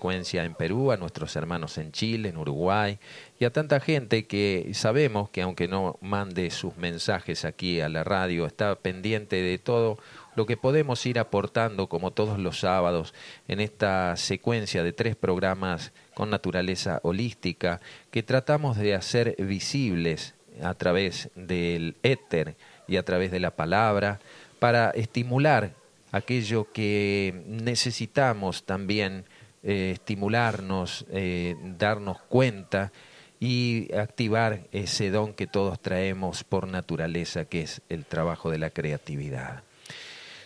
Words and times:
en 0.00 0.54
Perú, 0.54 0.92
a 0.92 0.96
nuestros 0.96 1.34
hermanos 1.36 1.76
en 1.76 1.90
Chile, 1.92 2.28
en 2.28 2.36
Uruguay 2.36 2.98
y 3.40 3.44
a 3.44 3.52
tanta 3.52 3.80
gente 3.80 4.26
que 4.26 4.70
sabemos 4.72 5.28
que 5.30 5.42
aunque 5.42 5.66
no 5.66 5.98
mande 6.00 6.50
sus 6.50 6.76
mensajes 6.76 7.44
aquí 7.44 7.80
a 7.80 7.88
la 7.88 8.04
radio, 8.04 8.46
está 8.46 8.76
pendiente 8.76 9.36
de 9.42 9.58
todo 9.58 9.98
lo 10.36 10.46
que 10.46 10.56
podemos 10.56 11.04
ir 11.04 11.18
aportando 11.18 11.88
como 11.88 12.12
todos 12.12 12.38
los 12.38 12.60
sábados 12.60 13.12
en 13.48 13.60
esta 13.60 14.16
secuencia 14.16 14.84
de 14.84 14.92
tres 14.92 15.16
programas 15.16 15.92
con 16.14 16.30
naturaleza 16.30 17.00
holística 17.02 17.80
que 18.12 18.22
tratamos 18.22 18.76
de 18.76 18.94
hacer 18.94 19.34
visibles 19.38 20.34
a 20.62 20.74
través 20.74 21.30
del 21.34 21.96
éter 22.04 22.56
y 22.86 22.96
a 22.96 23.04
través 23.04 23.32
de 23.32 23.40
la 23.40 23.50
palabra 23.50 24.20
para 24.60 24.90
estimular 24.90 25.72
aquello 26.12 26.68
que 26.72 27.42
necesitamos 27.46 28.64
también 28.64 29.24
eh, 29.62 29.90
estimularnos, 29.94 31.06
eh, 31.10 31.56
darnos 31.76 32.20
cuenta 32.22 32.92
y 33.40 33.92
activar 33.94 34.68
ese 34.72 35.10
don 35.10 35.34
que 35.34 35.46
todos 35.46 35.80
traemos 35.80 36.44
por 36.44 36.66
naturaleza, 36.68 37.44
que 37.44 37.62
es 37.62 37.82
el 37.88 38.04
trabajo 38.04 38.50
de 38.50 38.58
la 38.58 38.70
creatividad. 38.70 39.62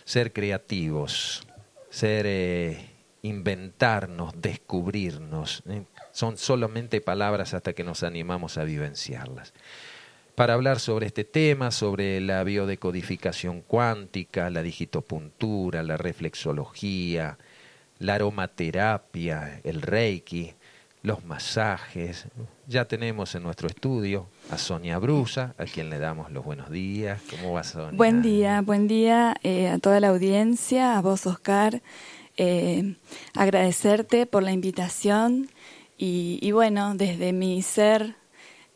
Ser 0.04 0.32
creativos, 0.32 1.46
ser 1.90 2.26
eh, 2.26 2.90
inventarnos, 3.22 4.34
descubrirnos, 4.40 5.62
son 6.10 6.36
solamente 6.36 7.00
palabras 7.00 7.54
hasta 7.54 7.72
que 7.72 7.84
nos 7.84 8.02
animamos 8.02 8.58
a 8.58 8.64
vivenciarlas. 8.64 9.52
Para 10.34 10.54
hablar 10.54 10.80
sobre 10.80 11.06
este 11.06 11.24
tema, 11.24 11.70
sobre 11.70 12.20
la 12.20 12.42
biodecodificación 12.42 13.60
cuántica, 13.60 14.48
la 14.48 14.62
digitopuntura, 14.62 15.82
la 15.82 15.98
reflexología, 15.98 17.36
la 18.02 18.14
aromaterapia, 18.14 19.60
el 19.62 19.80
reiki, 19.80 20.54
los 21.02 21.24
masajes. 21.24 22.26
Ya 22.66 22.84
tenemos 22.86 23.34
en 23.34 23.44
nuestro 23.44 23.68
estudio 23.68 24.26
a 24.50 24.58
Sonia 24.58 24.98
Brusa, 24.98 25.54
a 25.56 25.64
quien 25.64 25.88
le 25.88 25.98
damos 25.98 26.30
los 26.32 26.44
buenos 26.44 26.70
días. 26.70 27.20
¿Cómo 27.30 27.52
va 27.52 27.62
Sonia? 27.62 27.96
Buen 27.96 28.20
día, 28.20 28.60
buen 28.60 28.88
día 28.88 29.36
eh, 29.42 29.68
a 29.68 29.78
toda 29.78 30.00
la 30.00 30.08
audiencia, 30.08 30.98
a 30.98 31.00
vos 31.00 31.26
Oscar. 31.26 31.80
Eh, 32.36 32.96
agradecerte 33.34 34.26
por 34.26 34.42
la 34.42 34.52
invitación 34.52 35.48
y, 35.96 36.50
bueno, 36.50 36.96
desde 36.96 37.32
mi 37.32 37.62
ser 37.62 38.16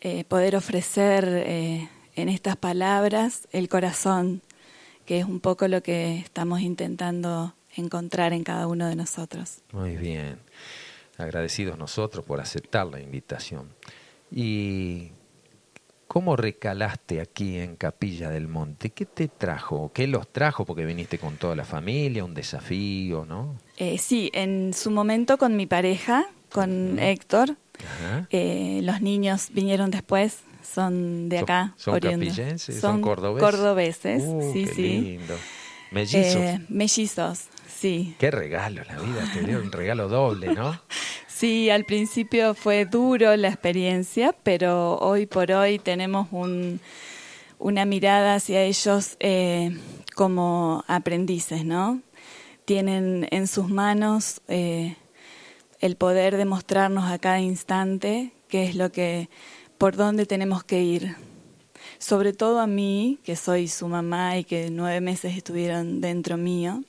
eh, 0.00 0.22
poder 0.24 0.54
ofrecer 0.54 1.24
en 1.24 2.28
estas 2.28 2.56
palabras 2.56 3.48
el 3.50 3.68
corazón, 3.68 4.42
que 5.06 5.18
es 5.18 5.24
un 5.24 5.40
poco 5.40 5.66
lo 5.66 5.82
que 5.82 6.18
estamos 6.18 6.60
intentando 6.60 7.55
encontrar 7.76 8.32
en 8.32 8.44
cada 8.44 8.66
uno 8.66 8.88
de 8.88 8.96
nosotros. 8.96 9.62
Muy 9.72 9.96
bien. 9.96 10.38
Agradecidos 11.18 11.78
nosotros 11.78 12.24
por 12.24 12.40
aceptar 12.40 12.86
la 12.86 13.00
invitación. 13.00 13.68
¿Y 14.30 15.12
cómo 16.06 16.36
recalaste 16.36 17.20
aquí 17.20 17.56
en 17.56 17.76
Capilla 17.76 18.30
del 18.30 18.48
Monte? 18.48 18.90
¿Qué 18.90 19.06
te 19.06 19.28
trajo? 19.28 19.90
¿Qué 19.94 20.06
los 20.06 20.28
trajo? 20.32 20.64
Porque 20.64 20.84
viniste 20.84 21.18
con 21.18 21.36
toda 21.36 21.54
la 21.54 21.64
familia, 21.64 22.24
un 22.24 22.34
desafío, 22.34 23.24
¿no? 23.24 23.56
Eh, 23.76 23.98
sí, 23.98 24.30
en 24.34 24.74
su 24.74 24.90
momento 24.90 25.38
con 25.38 25.56
mi 25.56 25.66
pareja, 25.66 26.26
con 26.50 26.98
Héctor. 26.98 27.56
Eh, 28.30 28.80
los 28.82 29.02
niños 29.02 29.48
vinieron 29.52 29.90
después, 29.90 30.38
son 30.62 31.28
de 31.28 31.38
acá. 31.38 31.74
¿Son, 31.76 32.00
capillenses? 32.00 32.80
¿Son, 32.80 33.02
cordobeses? 33.02 33.50
Cordobeses, 33.50 34.22
uh, 34.24 34.52
sí, 34.52 34.66
sí. 34.66 35.00
Lindo. 35.00 35.34
Mellizos. 35.90 36.36
Eh, 36.36 36.60
mellizos, 36.68 37.44
sí. 37.76 38.14
Qué 38.18 38.30
regalo, 38.30 38.82
la 38.84 38.98
vida 38.98 39.30
te 39.32 39.42
dio 39.42 39.58
un 39.58 39.72
regalo 39.72 40.08
doble, 40.08 40.54
¿no? 40.54 40.80
Sí, 41.28 41.68
al 41.68 41.84
principio 41.84 42.54
fue 42.54 42.86
duro 42.86 43.36
la 43.36 43.48
experiencia, 43.48 44.34
pero 44.42 44.96
hoy 45.00 45.26
por 45.26 45.52
hoy 45.52 45.78
tenemos 45.78 46.28
un, 46.30 46.80
una 47.58 47.84
mirada 47.84 48.36
hacia 48.36 48.62
ellos 48.62 49.18
eh, 49.20 49.76
como 50.14 50.82
aprendices, 50.86 51.62
¿no? 51.66 52.00
Tienen 52.64 53.28
en 53.30 53.48
sus 53.48 53.68
manos 53.68 54.40
eh, 54.48 54.96
el 55.80 55.96
poder 55.96 56.38
de 56.38 56.46
mostrarnos 56.46 57.04
a 57.10 57.18
cada 57.18 57.40
instante 57.40 58.32
qué 58.48 58.64
es 58.64 58.74
lo 58.74 58.90
que, 58.90 59.28
por 59.76 59.94
dónde 59.94 60.24
tenemos 60.24 60.64
que 60.64 60.82
ir. 60.82 61.16
Sobre 61.98 62.32
todo 62.32 62.60
a 62.60 62.66
mí, 62.66 63.18
que 63.24 63.36
soy 63.36 63.68
su 63.68 63.88
mamá 63.88 64.38
y 64.38 64.44
que 64.44 64.70
nueve 64.70 65.02
meses 65.02 65.36
estuvieron 65.36 66.00
dentro 66.00 66.38
mío. 66.38 66.82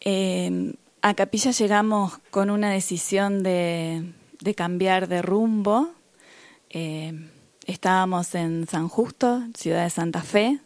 Eh, 0.00 0.74
a 1.02 1.14
Capilla 1.14 1.50
llegamos 1.50 2.18
con 2.30 2.50
una 2.50 2.70
decisión 2.70 3.42
de, 3.42 4.12
cambiar 4.56 5.08
de 5.08 5.22
rumbo. 5.22 5.90
Eh, 6.70 7.12
estábamos 7.66 8.34
en 8.34 8.66
San 8.66 8.88
Justo, 8.88 9.42
ciudad 9.54 9.84
de 9.84 9.90
Santa 9.90 10.22
Fe. 10.22 10.58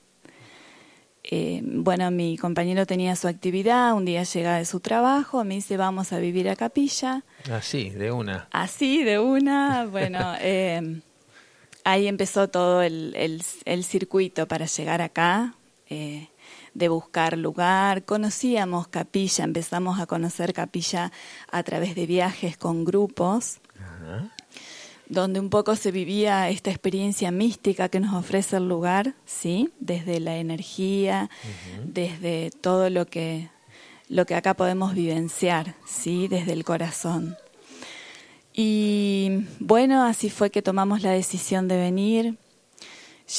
Eh, 1.24 1.60
bueno, 1.64 2.10
mi 2.10 2.36
compañero 2.36 2.84
tenía 2.84 3.14
su 3.14 3.28
actividad, 3.28 3.94
un 3.94 4.04
día 4.04 4.24
llega 4.24 4.56
de 4.56 4.64
su 4.64 4.80
trabajo, 4.80 5.44
me 5.44 5.54
dice 5.54 5.76
vamos 5.76 6.12
a 6.12 6.18
vivir 6.18 6.48
a 6.48 6.56
Capilla. 6.56 7.22
Así, 7.50 7.90
de 7.90 8.10
una. 8.10 8.48
Así, 8.50 9.04
de 9.04 9.18
una. 9.20 9.86
Bueno, 9.86 10.18
ahí 11.84 12.06
empezó 12.08 12.48
todo 12.48 12.82
el, 12.82 13.14
el, 13.64 13.84
circuito 13.84 14.48
para 14.48 14.66
llegar 14.66 15.00
acá 15.00 15.54
de 16.74 16.88
buscar 16.88 17.36
lugar. 17.36 18.04
Conocíamos 18.04 18.88
capilla, 18.88 19.44
empezamos 19.44 20.00
a 20.00 20.06
conocer 20.06 20.52
capilla 20.52 21.12
a 21.50 21.62
través 21.62 21.94
de 21.94 22.06
viajes 22.06 22.56
con 22.56 22.84
grupos, 22.84 23.60
donde 25.08 25.40
un 25.40 25.50
poco 25.50 25.76
se 25.76 25.90
vivía 25.90 26.48
esta 26.48 26.70
experiencia 26.70 27.30
mística 27.30 27.88
que 27.88 28.00
nos 28.00 28.14
ofrece 28.14 28.56
el 28.56 28.68
lugar, 28.68 29.14
¿sí? 29.26 29.70
Desde 29.78 30.20
la 30.20 30.36
energía, 30.36 31.28
desde 31.84 32.50
todo 32.50 32.88
lo 32.88 33.06
que, 33.06 33.50
lo 34.08 34.24
que 34.24 34.34
acá 34.34 34.54
podemos 34.54 34.94
vivenciar, 34.94 35.74
¿sí? 35.86 36.28
Desde 36.28 36.52
el 36.52 36.64
corazón. 36.64 37.36
Y 38.54 39.46
bueno, 39.60 40.04
así 40.04 40.28
fue 40.28 40.50
que 40.50 40.62
tomamos 40.62 41.02
la 41.02 41.10
decisión 41.10 41.68
de 41.68 41.76
venir, 41.76 42.38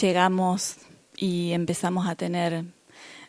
llegamos 0.01 0.77
y 1.15 1.51
empezamos 1.51 2.07
a 2.07 2.15
tener 2.15 2.65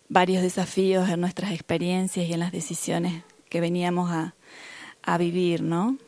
varios 0.08 0.42
desafíos 0.42 1.08
en 1.08 1.20
nuestras 1.20 1.52
experiencias 1.52 2.28
y 2.28 2.32
en 2.32 2.40
las 2.40 2.52
decisiones 2.52 3.22
que 3.48 3.60
veníamos 3.60 4.10
a, 4.10 4.34
vivir, 5.18 5.62
¿no? 5.62 5.98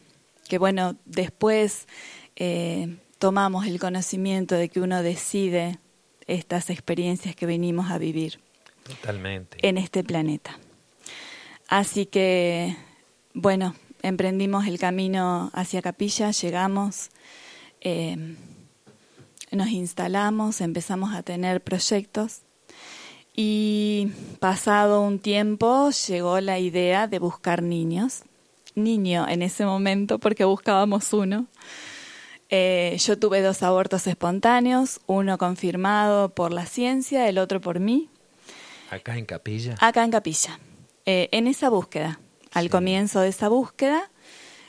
Que 0.49 0.59
bueno, 0.59 0.97
después 1.05 1.87
eh, 2.35 2.97
tomamos 3.19 3.67
el 3.67 3.79
conocimiento 3.79 4.55
de 4.55 4.69
que 4.71 4.81
uno 4.81 5.03
decide 5.03 5.79
estas 6.27 6.71
experiencias 6.71 7.37
que 7.37 7.47
venimos 7.47 7.91
a 7.91 7.99
vivir. 7.99 8.41
Totalmente. 8.85 9.59
En 9.61 9.77
este 9.77 10.03
planeta. 10.03 10.59
Así 11.69 12.07
que, 12.07 12.77
bueno, 13.35 13.75
emprendimos 14.03 14.67
el 14.67 14.79
camino 14.79 15.51
hacia 15.53 15.83
Capilla, 15.83 16.31
llegamos, 16.31 17.11
eh, 17.81 18.37
nos 19.51 19.69
instalamos, 19.69 20.61
empezamos 20.61 21.15
a 21.15 21.23
tener 21.23 21.63
proyectos 21.63 22.46
y 23.37 24.11
pasado 24.41 25.03
un 25.03 25.19
tiempo 25.19 25.91
llegó 25.91 26.41
la 26.41 26.59
idea 26.59 27.07
de 27.07 27.19
buscar 27.19 27.63
niños. 27.63 28.23
Niño 28.75 29.27
en 29.29 29.43
ese 29.43 29.65
momento 29.65 30.19
porque 30.19 30.45
buscábamos 30.45 31.13
uno. 31.13 31.47
Eh, 32.49 32.97
yo 32.99 33.19
tuve 33.19 33.43
dos 33.43 33.63
abortos 33.63 34.07
espontáneos, 34.07 35.01
uno 35.07 35.37
confirmado 35.37 36.31
por 36.31 36.53
la 36.53 36.65
ciencia, 36.65 37.29
el 37.29 37.39
otro 37.39 37.61
por 37.61 37.79
mí. 37.81 38.09
¿Acá 38.91 39.19
en 39.19 39.27
Capilla? 39.27 39.75
Acá 39.81 40.05
en 40.05 40.11
Capilla. 40.11 40.59
Eh, 41.05 41.29
en 41.33 41.47
esa 41.47 41.69
búsqueda, 41.69 42.21
al 42.53 42.71
comienzo 42.71 43.21
de 43.21 43.29
esa 43.29 43.49
búsqueda, 43.49 44.11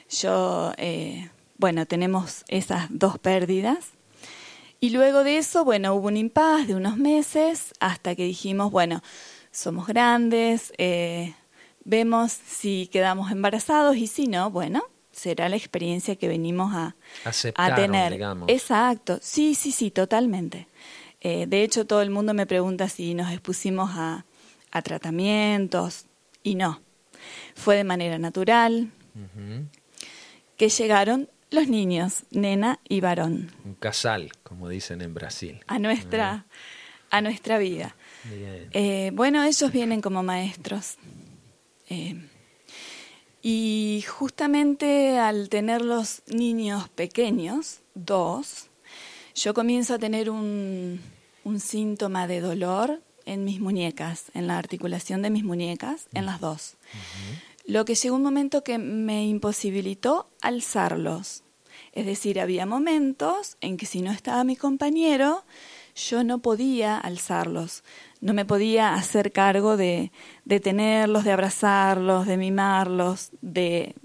yo, 0.09 0.73
eh, 0.77 1.29
bueno, 1.57 1.85
tenemos 1.85 2.43
esas 2.47 2.87
dos 2.89 3.19
pérdidas 3.19 3.96
y 4.79 4.91
luego 4.91 5.24
de 5.24 5.38
eso, 5.38 5.63
bueno, 5.65 5.94
hubo 5.95 6.07
un 6.07 6.18
impas 6.18 6.68
de 6.68 6.75
unos 6.75 6.97
meses 6.97 7.74
hasta 7.79 8.15
que 8.15 8.24
dijimos, 8.24 8.71
bueno, 8.71 9.01
somos 9.51 9.88
grandes, 9.88 10.74
eh, 10.77 11.33
vemos 11.83 12.31
si 12.31 12.88
quedamos 12.91 13.31
embarazados 13.31 13.95
y 13.97 14.07
si 14.07 14.27
no, 14.27 14.51
bueno, 14.51 14.83
será 15.12 15.50
la 15.50 15.56
experiencia 15.56 16.15
que 16.15 16.27
venimos 16.27 16.74
a, 16.75 16.95
a 17.56 17.75
tener. 17.75 18.12
Digamos. 18.12 18.50
Exacto, 18.50 19.18
sí, 19.21 19.56
sí, 19.56 19.71
sí, 19.71 19.89
totalmente. 19.89 20.68
Eh, 21.21 21.47
de 21.47 21.63
hecho, 21.63 21.85
todo 21.88 22.03
el 22.03 22.12
mundo 22.12 22.33
me 22.35 22.45
pregunta 22.45 22.88
si 22.88 23.15
nos 23.15 23.31
expusimos 23.31 23.89
a, 23.95 24.25
a 24.71 24.81
tratamientos 24.83 26.06
y 26.44 26.56
no. 26.56 26.81
Fue 27.56 27.75
de 27.75 27.83
manera 27.83 28.19
natural 28.19 28.91
que 30.56 30.69
llegaron 30.69 31.27
los 31.49 31.67
niños, 31.67 32.23
nena 32.31 32.79
y 32.88 33.01
varón. 33.01 33.51
Un 33.65 33.75
casal, 33.75 34.31
como 34.44 34.69
dicen 34.69 35.01
en 35.01 35.13
Brasil. 35.13 35.59
A 35.67 35.79
nuestra, 35.79 36.45
a 37.09 37.21
nuestra 37.21 37.57
vida. 37.57 37.95
Eh, 38.29 39.11
bueno, 39.13 39.44
ellos 39.44 39.71
vienen 39.71 40.01
como 40.01 40.23
maestros. 40.23 40.97
Eh, 41.89 42.15
Y 43.41 44.03
justamente 44.07 45.17
al 45.19 45.47
tener 45.47 45.81
los 45.81 46.21
niños 46.27 46.89
pequeños, 46.89 47.79
dos, 47.94 48.67
yo 49.35 49.53
comienzo 49.53 49.94
a 49.94 49.99
tener 49.99 50.29
un, 50.29 50.99
un 51.45 51.59
síntoma 51.61 52.27
de 52.27 52.41
dolor 52.41 53.01
en 53.25 53.45
mis 53.45 53.59
muñecas, 53.61 54.31
en 54.33 54.47
la 54.47 54.57
articulación 54.57 55.21
de 55.21 55.29
mis 55.29 55.44
muñecas, 55.45 56.07
en 56.13 56.25
las 56.25 56.41
dos. 56.41 56.75
Lo 57.67 57.83
que 57.83 57.95
llegó 57.95 58.15
un 58.15 58.23
momento 58.23 58.63
que 58.63 58.77
me 58.77 59.27
imposibilitó 59.27 60.29
alzarlos. 60.41 61.43
Es 61.91 62.05
decir, 62.05 62.39
había 62.39 62.65
momentos 62.65 63.57
en 63.59 63.75
que 63.75 63.85
si 63.85 64.01
no 64.01 64.11
estaba 64.11 64.45
mi 64.45 64.55
compañero, 64.55 65.43
yo 65.95 66.23
no 66.23 66.39
podía 66.39 66.97
alzarlos, 66.97 67.83
no 68.21 68.33
me 68.33 68.45
podía 68.45 68.93
hacer 68.93 69.31
cargo 69.31 69.77
de, 69.77 70.11
de 70.45 70.59
tenerlos, 70.59 71.23
de 71.23 71.31
abrazarlos, 71.33 72.25
de 72.25 72.37
mimarlos, 72.37 73.31
de, 73.41 73.95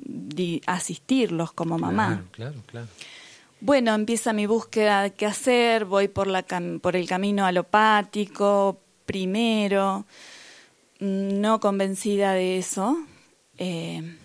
asistirlos 0.67 1.53
como 1.53 1.79
mamá. 1.79 2.25
Claro, 2.33 2.63
claro, 2.67 2.89
Bueno, 3.61 3.95
empieza 3.95 4.33
mi 4.33 4.47
búsqueda 4.47 5.03
de 5.03 5.13
qué 5.13 5.27
hacer, 5.27 5.85
voy 5.85 6.09
por, 6.09 6.27
la 6.27 6.45
por 6.81 6.97
el 6.97 7.07
camino 7.07 7.47
alopático 7.47 8.81
primero, 9.07 10.05
no 10.99 11.61
convencida 11.61 12.33
de 12.33 12.59
eso. 12.59 12.97
Eh, 13.59 14.17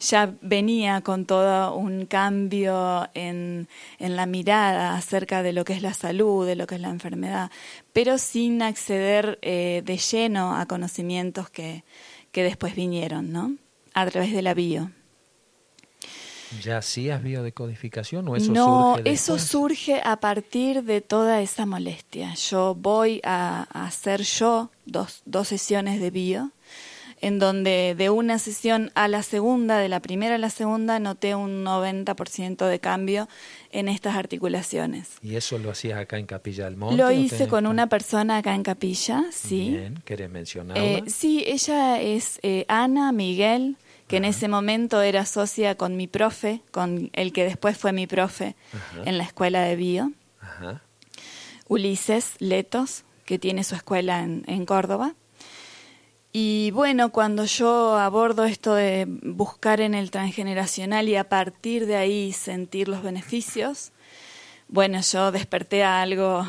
ya 0.00 0.34
venía 0.40 1.00
con 1.00 1.26
todo 1.26 1.74
un 1.74 2.06
cambio 2.06 3.08
en, 3.14 3.68
en, 3.98 4.16
la 4.16 4.26
mirada 4.26 4.96
acerca 4.96 5.42
de 5.42 5.52
lo 5.52 5.64
que 5.64 5.74
es 5.74 5.82
la 5.82 5.94
salud, 5.94 6.46
de 6.46 6.56
lo 6.56 6.66
que 6.66 6.76
es 6.76 6.80
la 6.80 6.90
enfermedad, 6.90 7.50
pero 7.92 8.18
sin 8.18 8.62
acceder 8.62 9.38
eh, 9.42 9.82
de 9.84 9.98
lleno 9.98 10.56
a 10.56 10.66
conocimientos 10.66 11.50
que, 11.50 11.84
que 12.32 12.42
después 12.42 12.74
vinieron, 12.74 13.32
¿no? 13.32 13.56
A 13.94 14.06
través 14.06 14.32
de 14.32 14.42
la 14.42 14.54
bio. 14.54 14.90
¿Ya 16.62 16.78
hacías 16.78 17.22
biodecodificación 17.22 18.28
o 18.28 18.36
eso 18.36 18.52
no, 18.52 18.94
surge? 18.94 19.02
No, 19.02 19.10
eso 19.10 19.38
surge 19.38 20.00
a 20.02 20.16
partir 20.20 20.84
de 20.84 21.00
toda 21.00 21.42
esa 21.42 21.66
molestia. 21.66 22.34
Yo 22.34 22.74
voy 22.74 23.20
a, 23.24 23.66
a 23.72 23.86
hacer 23.86 24.22
yo 24.22 24.70
dos, 24.84 25.22
dos 25.24 25.48
sesiones 25.48 26.00
de 26.00 26.10
bio 26.10 26.52
en 27.20 27.38
donde 27.38 27.94
de 27.96 28.10
una 28.10 28.38
sesión 28.38 28.90
a 28.94 29.08
la 29.08 29.22
segunda, 29.22 29.78
de 29.78 29.88
la 29.88 30.00
primera 30.00 30.34
a 30.34 30.38
la 30.38 30.50
segunda, 30.50 30.98
noté 30.98 31.34
un 31.34 31.64
90% 31.64 32.66
de 32.66 32.80
cambio 32.80 33.28
en 33.70 33.88
estas 33.88 34.16
articulaciones. 34.16 35.18
¿Y 35.22 35.36
eso 35.36 35.58
lo 35.58 35.70
hacías 35.70 35.98
acá 35.98 36.18
en 36.18 36.26
Capilla 36.26 36.64
del 36.64 36.76
Monte? 36.76 36.96
Lo 36.96 37.10
hice 37.10 37.48
con 37.48 37.66
una 37.66 37.88
persona 37.88 38.38
acá 38.38 38.54
en 38.54 38.62
Capilla, 38.62 39.24
sí. 39.32 39.70
Bien, 39.70 40.02
¿querés 40.04 40.30
mencionarla? 40.30 40.82
Eh, 40.82 41.04
sí, 41.06 41.44
ella 41.46 42.00
es 42.00 42.38
eh, 42.42 42.64
Ana 42.68 43.12
Miguel, 43.12 43.76
que 44.08 44.18
en 44.18 44.24
ese 44.24 44.48
momento 44.48 45.02
era 45.02 45.26
socia 45.26 45.74
con 45.74 45.96
mi 45.96 46.06
profe, 46.06 46.60
con 46.70 47.10
el 47.12 47.32
que 47.32 47.44
después 47.44 47.76
fue 47.76 47.92
mi 47.92 48.06
profe 48.06 48.54
en 49.04 49.18
la 49.18 49.24
escuela 49.24 49.62
de 49.62 49.76
bio. 49.76 50.12
Ajá. 50.40 50.82
Ulises 51.68 52.34
Letos, 52.38 53.04
que 53.24 53.38
tiene 53.38 53.64
su 53.64 53.74
escuela 53.74 54.22
en, 54.22 54.44
en 54.46 54.64
Córdoba. 54.64 55.14
Y 56.32 56.70
bueno, 56.72 57.12
cuando 57.12 57.44
yo 57.44 57.96
abordo 57.96 58.44
esto 58.44 58.74
de 58.74 59.06
buscar 59.08 59.80
en 59.80 59.94
el 59.94 60.10
transgeneracional 60.10 61.08
y 61.08 61.16
a 61.16 61.28
partir 61.28 61.86
de 61.86 61.96
ahí 61.96 62.32
sentir 62.32 62.88
los 62.88 63.02
beneficios, 63.02 63.92
bueno, 64.68 65.00
yo 65.00 65.32
desperté 65.32 65.82
a 65.82 66.02
algo 66.02 66.46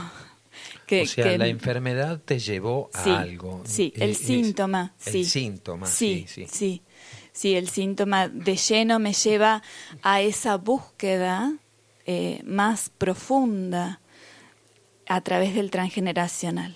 que... 0.85 1.03
O 1.03 1.05
sea, 1.05 1.37
la 1.37 1.47
enfermedad 1.47 2.19
te 2.23 2.39
llevó 2.39 2.89
a 2.93 3.19
algo. 3.19 3.61
Sí, 3.65 3.93
el 3.95 4.15
síntoma. 4.15 4.93
El 5.05 5.25
síntoma, 5.25 5.87
sí, 5.87 6.25
sí. 6.27 6.47
Sí, 6.49 6.81
sí, 7.31 7.55
el 7.55 7.69
síntoma 7.69 8.27
de 8.27 8.55
lleno 8.55 8.99
me 8.99 9.13
lleva 9.13 9.63
a 10.01 10.21
esa 10.21 10.57
búsqueda 10.57 11.53
eh, 12.05 12.41
más 12.45 12.89
profunda 12.89 14.01
a 15.07 15.21
través 15.21 15.55
del 15.55 15.71
transgeneracional. 15.71 16.75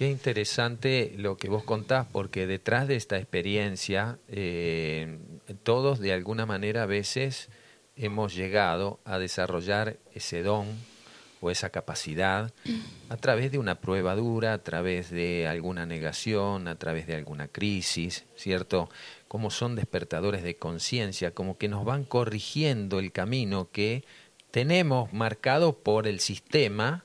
Qué 0.00 0.08
interesante 0.08 1.12
lo 1.18 1.36
que 1.36 1.50
vos 1.50 1.62
contás, 1.62 2.06
porque 2.10 2.46
detrás 2.46 2.88
de 2.88 2.96
esta 2.96 3.18
experiencia, 3.18 4.18
eh, 4.28 5.18
todos 5.62 5.98
de 5.98 6.14
alguna 6.14 6.46
manera 6.46 6.84
a 6.84 6.86
veces 6.86 7.50
hemos 7.96 8.34
llegado 8.34 8.98
a 9.04 9.18
desarrollar 9.18 9.98
ese 10.14 10.42
don 10.42 10.68
o 11.42 11.50
esa 11.50 11.68
capacidad 11.68 12.50
a 13.10 13.16
través 13.18 13.52
de 13.52 13.58
una 13.58 13.74
prueba 13.82 14.16
dura, 14.16 14.54
a 14.54 14.62
través 14.62 15.10
de 15.10 15.46
alguna 15.46 15.84
negación, 15.84 16.66
a 16.66 16.76
través 16.76 17.06
de 17.06 17.16
alguna 17.16 17.48
crisis, 17.48 18.24
¿cierto? 18.36 18.88
Como 19.28 19.50
son 19.50 19.76
despertadores 19.76 20.42
de 20.42 20.56
conciencia, 20.56 21.34
como 21.34 21.58
que 21.58 21.68
nos 21.68 21.84
van 21.84 22.04
corrigiendo 22.04 23.00
el 23.00 23.12
camino 23.12 23.68
que 23.70 24.04
tenemos 24.50 25.12
marcado 25.12 25.76
por 25.76 26.06
el 26.06 26.20
sistema 26.20 27.04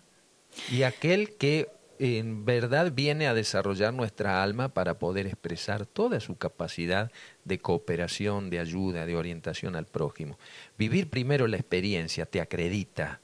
y 0.72 0.84
aquel 0.84 1.36
que 1.36 1.75
en 2.00 2.46
verdad 2.46 2.92
viene 2.94 3.28
a 3.28 3.34
desarrollar 3.34 3.94
nuestra 3.94 4.44
alma 4.44 4.70
para 4.70 5.00
poder 5.00 5.28
expresar 5.28 5.86
toda 5.86 6.20
su 6.20 6.38
capacidad 6.38 7.12
de 7.44 7.60
cooperación, 7.60 8.50
de 8.50 8.60
ayuda, 8.60 9.06
de 9.06 9.16
orientación 9.16 9.76
al 9.76 9.86
prójimo. 9.86 10.38
Vivir 10.78 11.10
primero 11.10 11.48
la 11.48 11.58
experiencia 11.58 12.26
te 12.26 12.42
acredita, 12.42 13.22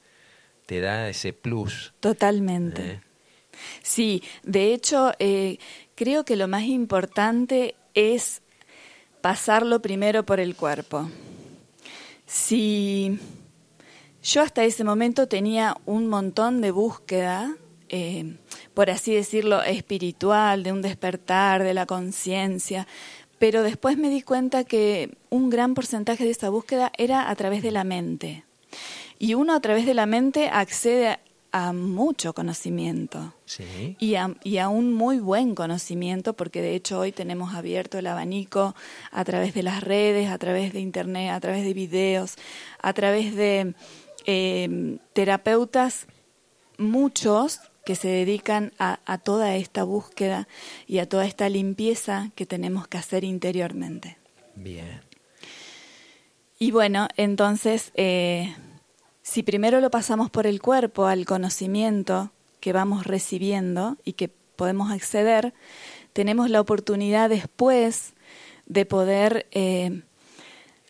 te 0.66 0.80
da 0.80 1.10
ese 1.10 1.34
plus. 1.34 1.94
Totalmente. 2.00 2.92
¿Eh? 2.92 3.02
Sí, 3.84 4.24
de 4.44 4.74
hecho, 4.74 5.12
eh, 5.20 5.58
creo 5.96 6.24
que 6.24 6.36
lo 6.36 6.48
más 6.48 6.64
importante 6.64 7.76
es 7.94 8.42
pasarlo 9.22 9.82
primero 9.82 10.26
por 10.26 10.40
el 10.40 10.56
cuerpo. 10.56 11.10
Si 12.26 13.20
yo 14.24 14.42
hasta 14.42 14.64
ese 14.64 14.84
momento 14.84 15.28
tenía 15.28 15.76
un 15.86 16.08
montón 16.08 16.62
de 16.62 16.72
búsqueda, 16.72 17.56
eh, 17.94 18.38
por 18.74 18.90
así 18.90 19.14
decirlo, 19.14 19.62
espiritual, 19.64 20.64
de 20.64 20.72
un 20.72 20.82
despertar 20.82 21.62
de 21.62 21.74
la 21.74 21.86
conciencia, 21.86 22.88
pero 23.38 23.64
después 23.64 23.98
me 23.98 24.10
di 24.10 24.22
cuenta 24.22 24.64
que 24.64 25.18
un 25.30 25.50
gran 25.50 25.74
porcentaje 25.74 26.24
de 26.24 26.32
esa 26.32 26.50
búsqueda 26.50 26.94
era 26.98 27.30
a 27.30 27.36
través 27.36 27.62
de 27.62 27.72
la 27.72 27.84
mente. 27.84 28.46
Y 29.20 29.34
uno 29.34 29.54
a 29.54 29.60
través 29.60 29.86
de 29.86 29.94
la 29.94 30.06
mente 30.06 30.48
accede 30.48 31.20
a, 31.52 31.74
mucho 31.74 32.34
conocimiento. 32.34 33.34
Y, 34.00 34.16
a, 34.16 34.36
y, 34.42 34.60
a, 34.60 34.70
un 34.70 34.94
muy 34.94 35.20
buen 35.20 35.54
conocimiento, 35.54 36.34
porque 36.34 36.62
de 36.62 36.76
hecho 36.76 36.98
hoy 36.98 37.12
tenemos 37.12 37.54
abierto 37.54 37.98
el 37.98 38.08
abanico 38.08 38.74
a 39.12 39.26
través 39.26 39.54
de 39.54 39.64
las 39.64 39.84
redes, 39.84 40.30
a 40.30 40.38
través 40.38 40.72
de 40.72 40.80
internet, 40.80 41.32
a 41.32 41.42
través 41.42 41.66
de 41.66 41.74
videos, 41.74 42.36
a 42.82 42.94
través 42.94 43.36
de 43.36 43.74
eh, 44.26 44.98
terapeutas, 45.12 46.08
muchos 46.78 47.60
que 47.84 47.96
se 47.96 48.08
dedican 48.08 48.74
a, 48.78 49.18
toda 49.20 49.56
esta 49.56 49.84
búsqueda 49.84 50.48
y 50.88 51.00
a 51.00 51.10
toda 51.10 51.26
esta 51.26 51.50
limpieza 51.50 52.32
que 52.36 52.46
tenemos 52.46 52.88
que 52.88 52.98
hacer 52.98 53.24
interiormente. 53.24 54.18
Bien. 54.56 55.02
Y 56.60 56.72
bueno, 56.72 57.08
entonces, 57.18 57.92
eh, 57.96 58.56
si 59.24 59.42
primero 59.42 59.82
lo 59.82 59.90
pasamos 59.90 60.30
por 60.30 60.46
el 60.46 60.62
cuerpo, 60.62 61.06
al 61.06 61.26
conocimiento 61.26 62.32
que 62.60 62.72
vamos 62.72 63.06
recibiendo 63.06 63.98
y 64.06 64.14
que 64.14 64.30
podemos 64.56 64.92
acceder, 64.92 65.54
tenemos 66.14 66.50
la 66.50 66.62
oportunidad 66.62 67.30
después 67.30 68.14
de 68.68 68.86
poder 68.86 69.48
eh, 69.52 70.04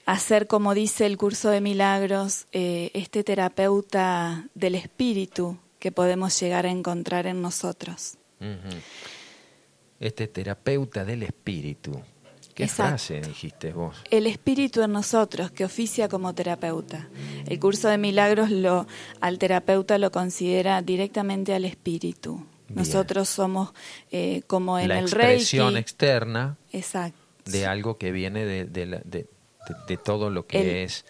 hacer, 0.06 0.48
como 0.48 0.74
dice 0.74 1.06
el 1.06 1.18
curso 1.18 1.50
de 1.50 1.62
milagros, 1.62 2.48
eh, 2.52 2.92
este 2.94 3.24
terapeuta 3.24 4.50
del 4.56 4.76
espíritu 4.76 5.58
que 5.82 5.92
podemos 5.92 6.40
llegar 6.40 6.68
a 6.68 6.70
encontrar 6.70 7.26
en 7.26 7.42
nosotros. 7.42 8.20
Este 10.00 10.28
terapeuta 10.28 11.04
del 11.04 11.24
espíritu. 11.24 12.00
¿Qué 12.54 12.68
frase 12.68 13.22
dijiste 13.22 13.74
vos? 13.74 13.98
El 14.12 14.28
espíritu 14.28 14.84
en 14.84 14.92
nosotros, 14.92 15.50
que 15.50 15.66
oficia 15.66 16.08
como 16.08 16.36
terapeuta. 16.36 17.10
El 17.48 17.60
curso 17.60 17.90
de 17.90 17.98
milagros 17.98 18.52
lo, 18.52 18.86
al 19.22 19.40
terapeuta 19.40 19.98
lo 19.98 20.12
considera 20.12 20.84
directamente 20.84 21.56
al 21.56 21.66
espíritu. 21.66 22.46
Nosotros 22.70 23.28
somos 23.28 23.74
eh, 24.12 24.44
como 24.46 24.78
en 24.78 24.88
la 24.88 25.00
el 25.00 25.06
expresión 25.06 25.78
externa 25.78 26.58
Exacto. 26.72 27.18
de 27.46 27.66
algo 27.66 27.98
que 27.98 28.12
viene 28.12 28.46
de, 28.46 28.66
de, 28.66 29.98
todo 29.98 30.30
lo 30.30 30.46
que 30.46 30.84
es 30.84 31.06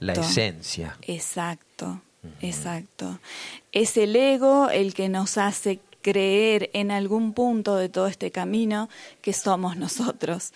la 0.00 0.14
esencia. 0.14 0.98
Exacto. 1.02 1.65
Exacto. 2.40 3.18
Es 3.72 3.96
el 3.96 4.16
ego 4.16 4.68
el 4.70 4.94
que 4.94 5.08
nos 5.08 5.38
hace 5.38 5.80
creer 6.02 6.70
en 6.72 6.90
algún 6.90 7.32
punto 7.32 7.74
de 7.76 7.88
todo 7.88 8.06
este 8.06 8.30
camino 8.30 8.88
que 9.22 9.32
somos 9.32 9.76
nosotros. 9.76 10.52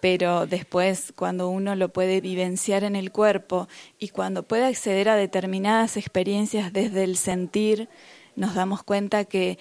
Pero 0.00 0.46
después, 0.46 1.12
cuando 1.14 1.48
uno 1.48 1.74
lo 1.74 1.88
puede 1.88 2.20
vivenciar 2.20 2.84
en 2.84 2.96
el 2.96 3.10
cuerpo 3.10 3.68
y 3.98 4.08
cuando 4.08 4.44
puede 4.44 4.64
acceder 4.64 5.08
a 5.08 5.16
determinadas 5.16 5.96
experiencias 5.96 6.72
desde 6.72 7.04
el 7.04 7.16
sentir, 7.16 7.88
nos 8.36 8.54
damos 8.54 8.82
cuenta 8.84 9.24
que, 9.24 9.58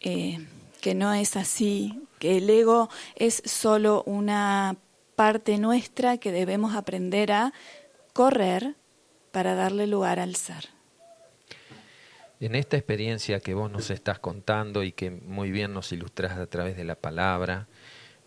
eh, 0.00 0.46
que 0.80 0.94
no 0.94 1.14
es 1.14 1.36
así, 1.36 2.02
que 2.18 2.36
el 2.38 2.50
ego 2.50 2.90
es 3.14 3.42
solo 3.46 4.02
una 4.04 4.76
parte 5.16 5.58
nuestra 5.58 6.18
que 6.18 6.32
debemos 6.32 6.74
aprender 6.74 7.32
a 7.32 7.52
correr 8.12 8.76
para 9.32 9.54
darle 9.54 9.86
lugar 9.86 10.18
al 10.18 10.36
ser. 10.36 10.77
En 12.40 12.54
esta 12.54 12.76
experiencia 12.76 13.40
que 13.40 13.54
vos 13.54 13.70
nos 13.70 13.90
estás 13.90 14.18
contando 14.18 14.84
y 14.84 14.92
que 14.92 15.10
muy 15.10 15.50
bien 15.50 15.72
nos 15.72 15.92
ilustras 15.92 16.38
a 16.38 16.46
través 16.46 16.76
de 16.76 16.84
la 16.84 16.94
palabra, 16.94 17.66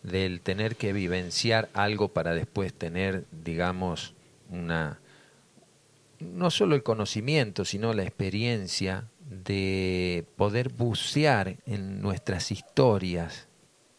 del 0.04 0.42
tener 0.42 0.76
que 0.76 0.94
vivenciar 0.94 1.70
algo 1.74 2.10
para 2.10 2.34
después 2.34 2.74
tener, 2.74 3.26
digamos, 3.32 4.14
una 4.50 5.00
no 6.20 6.52
solo 6.52 6.76
el 6.76 6.84
conocimiento, 6.84 7.66
sino 7.66 7.94
la 7.94 8.04
experiencia 8.04 9.06
de 9.28 10.26
poder 10.36 10.70
bucear 10.70 11.58
en 11.66 12.02
nuestras 12.02 12.52
historias, 12.52 13.48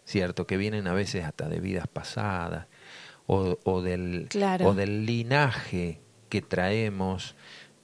¿cierto? 0.04 0.47
Que 0.47 0.57
vienen 0.57 0.87
a 0.87 0.92
veces 0.92 1.25
hasta 1.25 1.49
de 1.49 1.61
vidas 1.61 1.88
pasadas 1.88 2.66
o, 3.26 3.59
o 3.64 3.83
del, 3.83 4.28
o 4.64 4.75
del 4.75 5.07
linaje 5.07 6.00
que 6.28 6.42
traemos, 6.42 7.35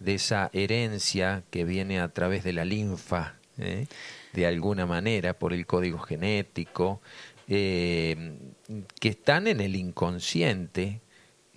de 0.01 0.15
esa 0.15 0.51
herencia 0.53 1.43
que 1.51 1.65
viene 1.65 2.01
a 2.01 2.09
través 2.09 2.45
de 2.45 2.53
la 2.53 2.65
linfa, 2.65 3.35
¿eh? 3.59 3.87
de 4.33 4.47
alguna 4.47 4.87
manera, 4.87 5.39
por 5.39 5.53
el 5.53 5.67
código 5.67 5.99
genético, 5.99 7.01
eh, 7.49 8.39
que 9.01 9.09
están 9.09 9.47
en 9.47 9.61
el 9.61 9.75
inconsciente 9.75 11.01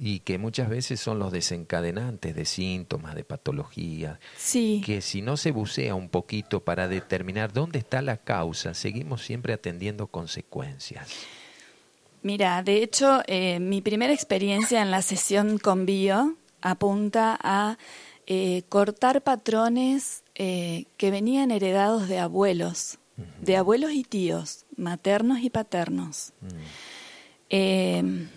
y 0.03 0.21
que 0.21 0.39
muchas 0.39 0.67
veces 0.67 1.00
son 1.00 1.19
los 1.19 1.31
desencadenantes 1.31 2.36
de 2.36 2.45
síntomas, 2.45 3.13
de 3.13 3.24
patologías, 3.24 4.17
sí. 4.36 4.81
que 4.83 5.01
si 5.01 5.21
no 5.21 5.38
se 5.38 5.51
bucea 5.51 5.93
un 5.93 6.10
poquito 6.10 6.63
para 6.63 6.88
determinar 6.88 7.53
dónde 7.53 7.77
está 7.77 8.01
la 8.01 8.17
causa, 8.17 8.74
seguimos 8.74 9.24
siempre 9.24 9.53
atendiendo 9.53 10.07
consecuencias. 10.07 11.07
Mira, 12.24 12.63
de 12.63 12.81
hecho, 12.81 13.21
eh, 13.27 13.60
mi 13.60 13.81
primera 13.81 14.12
experiencia 14.12 14.81
en 14.81 14.89
la 14.89 15.03
sesión 15.03 15.60
con 15.60 15.86
Bio 15.86 16.36
apunta 16.62 17.38
a 17.39 17.77
eh, 18.27 18.63
cortar 18.69 19.21
patrones 19.21 20.23
eh, 20.35 20.85
que 20.97 21.11
venían 21.11 21.51
heredados 21.51 22.07
de 22.07 22.19
abuelos, 22.19 22.99
de 23.41 23.57
abuelos 23.57 23.91
y 23.91 24.03
tíos, 24.03 24.65
maternos 24.75 25.39
y 25.39 25.49
paternos. 25.49 26.33
Mm. 26.41 26.47
Eh, 27.49 28.27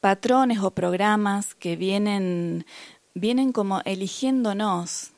patrones 0.00 0.58
o 0.58 0.70
programas 0.70 1.54
que 1.54 1.76
vienen, 1.76 2.66
vienen 3.14 3.52
como 3.52 3.80
eligiéndonos. 3.84 5.12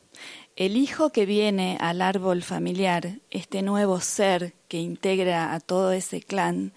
El 0.57 0.77
hijo 0.77 1.11
que 1.11 1.27
viene 1.27 1.77
al 1.81 2.01
árbol 2.01 2.43
familiar, 2.43 3.19
este 3.31 3.63
nuevo 3.63 4.01
ser 4.01 4.55
que 4.69 4.79
integra 4.79 5.53
a 5.55 5.61
todo 5.61 5.93
ese 5.93 6.21
clan, 6.23 6.73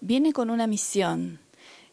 viene 0.00 0.32
con 0.32 0.50
una 0.50 0.66
misión 0.66 1.40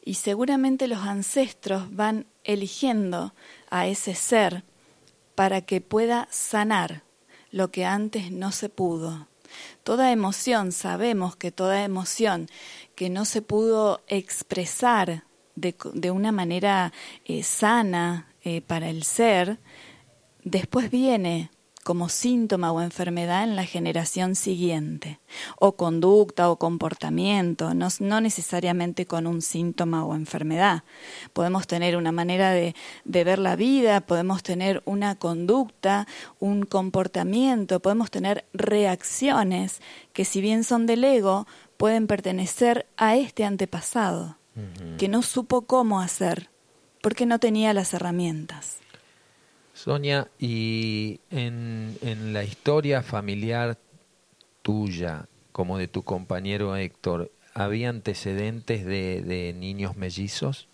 y 0.04 0.16
seguramente 0.16 0.88
los 0.88 1.00
ancestros 1.00 1.96
van 1.96 2.26
eligiendo 2.44 3.34
a 3.70 3.88
ese 3.88 4.16
ser 4.16 4.64
para 5.40 5.62
que 5.62 5.80
pueda 5.80 6.28
sanar 6.32 7.04
lo 7.50 7.72
que 7.72 7.86
antes 7.86 8.30
no 8.30 8.52
se 8.52 8.68
pudo. 8.68 9.30
Toda 9.84 10.12
emoción, 10.12 10.74
sabemos 10.74 11.38
que 11.38 11.50
toda 11.50 11.86
emoción 11.86 12.50
que 12.94 13.10
no 13.10 13.24
se 13.24 13.42
pudo 13.42 14.02
expresar 14.10 15.24
de, 15.56 15.78
de 15.94 16.12
una 16.12 16.34
manera 16.34 16.92
eh, 17.24 17.44
sana 17.44 18.36
eh, 18.44 18.60
para 18.60 18.90
el 18.90 19.04
ser, 19.04 19.60
después 20.44 20.92
viene 20.92 21.52
como 21.90 22.08
síntoma 22.08 22.72
o 22.72 22.82
enfermedad 22.82 23.44
en 23.44 23.56
la 23.56 23.66
generación 23.66 24.36
siguiente, 24.36 25.20
o 25.58 25.76
conducta 25.76 26.52
o 26.52 26.58
comportamiento, 26.58 27.74
no, 27.74 28.22
necesariamente 28.22 29.08
con 29.08 29.26
un 29.26 29.42
síntoma 29.42 30.06
o 30.06 30.14
enfermedad. 30.14 30.84
Podemos 31.34 31.66
tener 31.66 31.98
una 31.98 32.12
manera 32.12 32.52
de, 32.52 32.76
de 33.06 33.24
ver 33.24 33.40
la 33.40 33.56
vida, 33.56 34.02
podemos 34.02 34.44
tener 34.44 34.84
una 34.86 35.16
conducta, 35.16 36.06
un 36.40 36.62
comportamiento, 36.62 37.80
podemos 37.80 38.12
tener 38.12 38.46
reacciones 38.54 39.82
que 40.14 40.26
si 40.26 40.42
bien 40.42 40.64
son 40.64 40.86
del 40.86 41.04
ego, 41.04 41.48
pueden 41.78 42.06
pertenecer 42.06 42.86
a 42.98 43.16
este 43.16 43.46
antepasado, 43.46 44.38
que 45.00 45.08
no 45.08 45.24
supo 45.24 45.64
cómo 45.64 46.02
hacer, 46.02 46.52
porque 47.02 47.26
no 47.26 47.40
tenía 47.40 47.74
las 47.74 47.96
herramientas. 47.96 48.78
Sonia, 49.84 50.28
y 50.38 51.22
en, 51.30 51.98
en 52.02 52.34
la 52.34 52.44
historia 52.44 53.02
familiar 53.02 53.78
tuya, 54.62 55.28
como 55.54 55.78
de 55.78 55.88
tu 55.88 56.04
compañero 56.04 56.76
Héctor, 56.76 57.32
¿había 57.54 57.88
antecedentes 57.88 58.86
de, 58.86 59.22
de 59.22 59.54
niños 59.54 59.96
mellizos? 59.96 60.68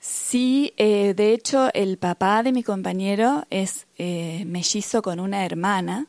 Sí, 0.00 0.72
eh, 0.78 1.12
de 1.14 1.34
hecho 1.34 1.68
el 1.74 1.98
papá 1.98 2.42
de 2.42 2.52
mi 2.52 2.62
compañero 2.62 3.44
es 3.50 3.86
eh, 3.98 4.44
mellizo 4.46 5.02
con 5.02 5.20
una 5.20 5.44
hermana. 5.44 6.06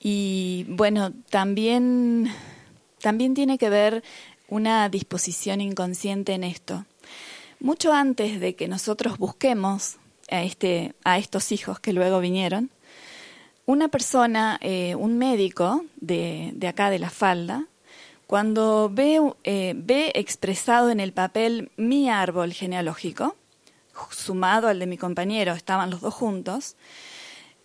Y 0.00 0.66
bueno, 0.68 1.12
también, 1.30 2.30
también 3.00 3.34
tiene 3.34 3.58
que 3.58 3.70
ver 3.70 4.04
una 4.48 4.88
disposición 4.88 5.60
inconsciente 5.60 6.34
en 6.34 6.44
esto. 6.44 6.84
Mucho 7.58 7.92
antes 7.92 8.38
de 8.38 8.54
que 8.54 8.68
nosotros 8.68 9.18
busquemos 9.18 9.98
a, 10.30 10.42
este, 10.42 10.94
a 11.04 11.18
estos 11.18 11.52
hijos 11.52 11.80
que 11.80 11.92
luego 11.92 12.20
vinieron, 12.20 12.70
una 13.64 13.88
persona, 13.88 14.58
eh, 14.60 14.94
un 14.94 15.18
médico 15.18 15.84
de, 15.96 16.52
de, 16.54 16.68
acá 16.68 16.90
de 16.90 16.98
la 16.98 17.10
falda, 17.10 17.66
cuando 18.26 18.90
ve, 18.92 19.20
eh, 19.44 19.74
ve 19.76 20.12
expresado 20.14 20.90
en 20.90 21.00
el 21.00 21.12
papel 21.12 21.70
mi 21.76 22.08
árbol 22.08 22.52
genealógico, 22.52 23.36
sumado 24.10 24.68
al 24.68 24.78
de 24.78 24.86
mi 24.86 24.98
compañero, 24.98 25.52
estaban 25.52 25.90
los 25.90 26.00
dos 26.00 26.14
juntos, 26.14 26.76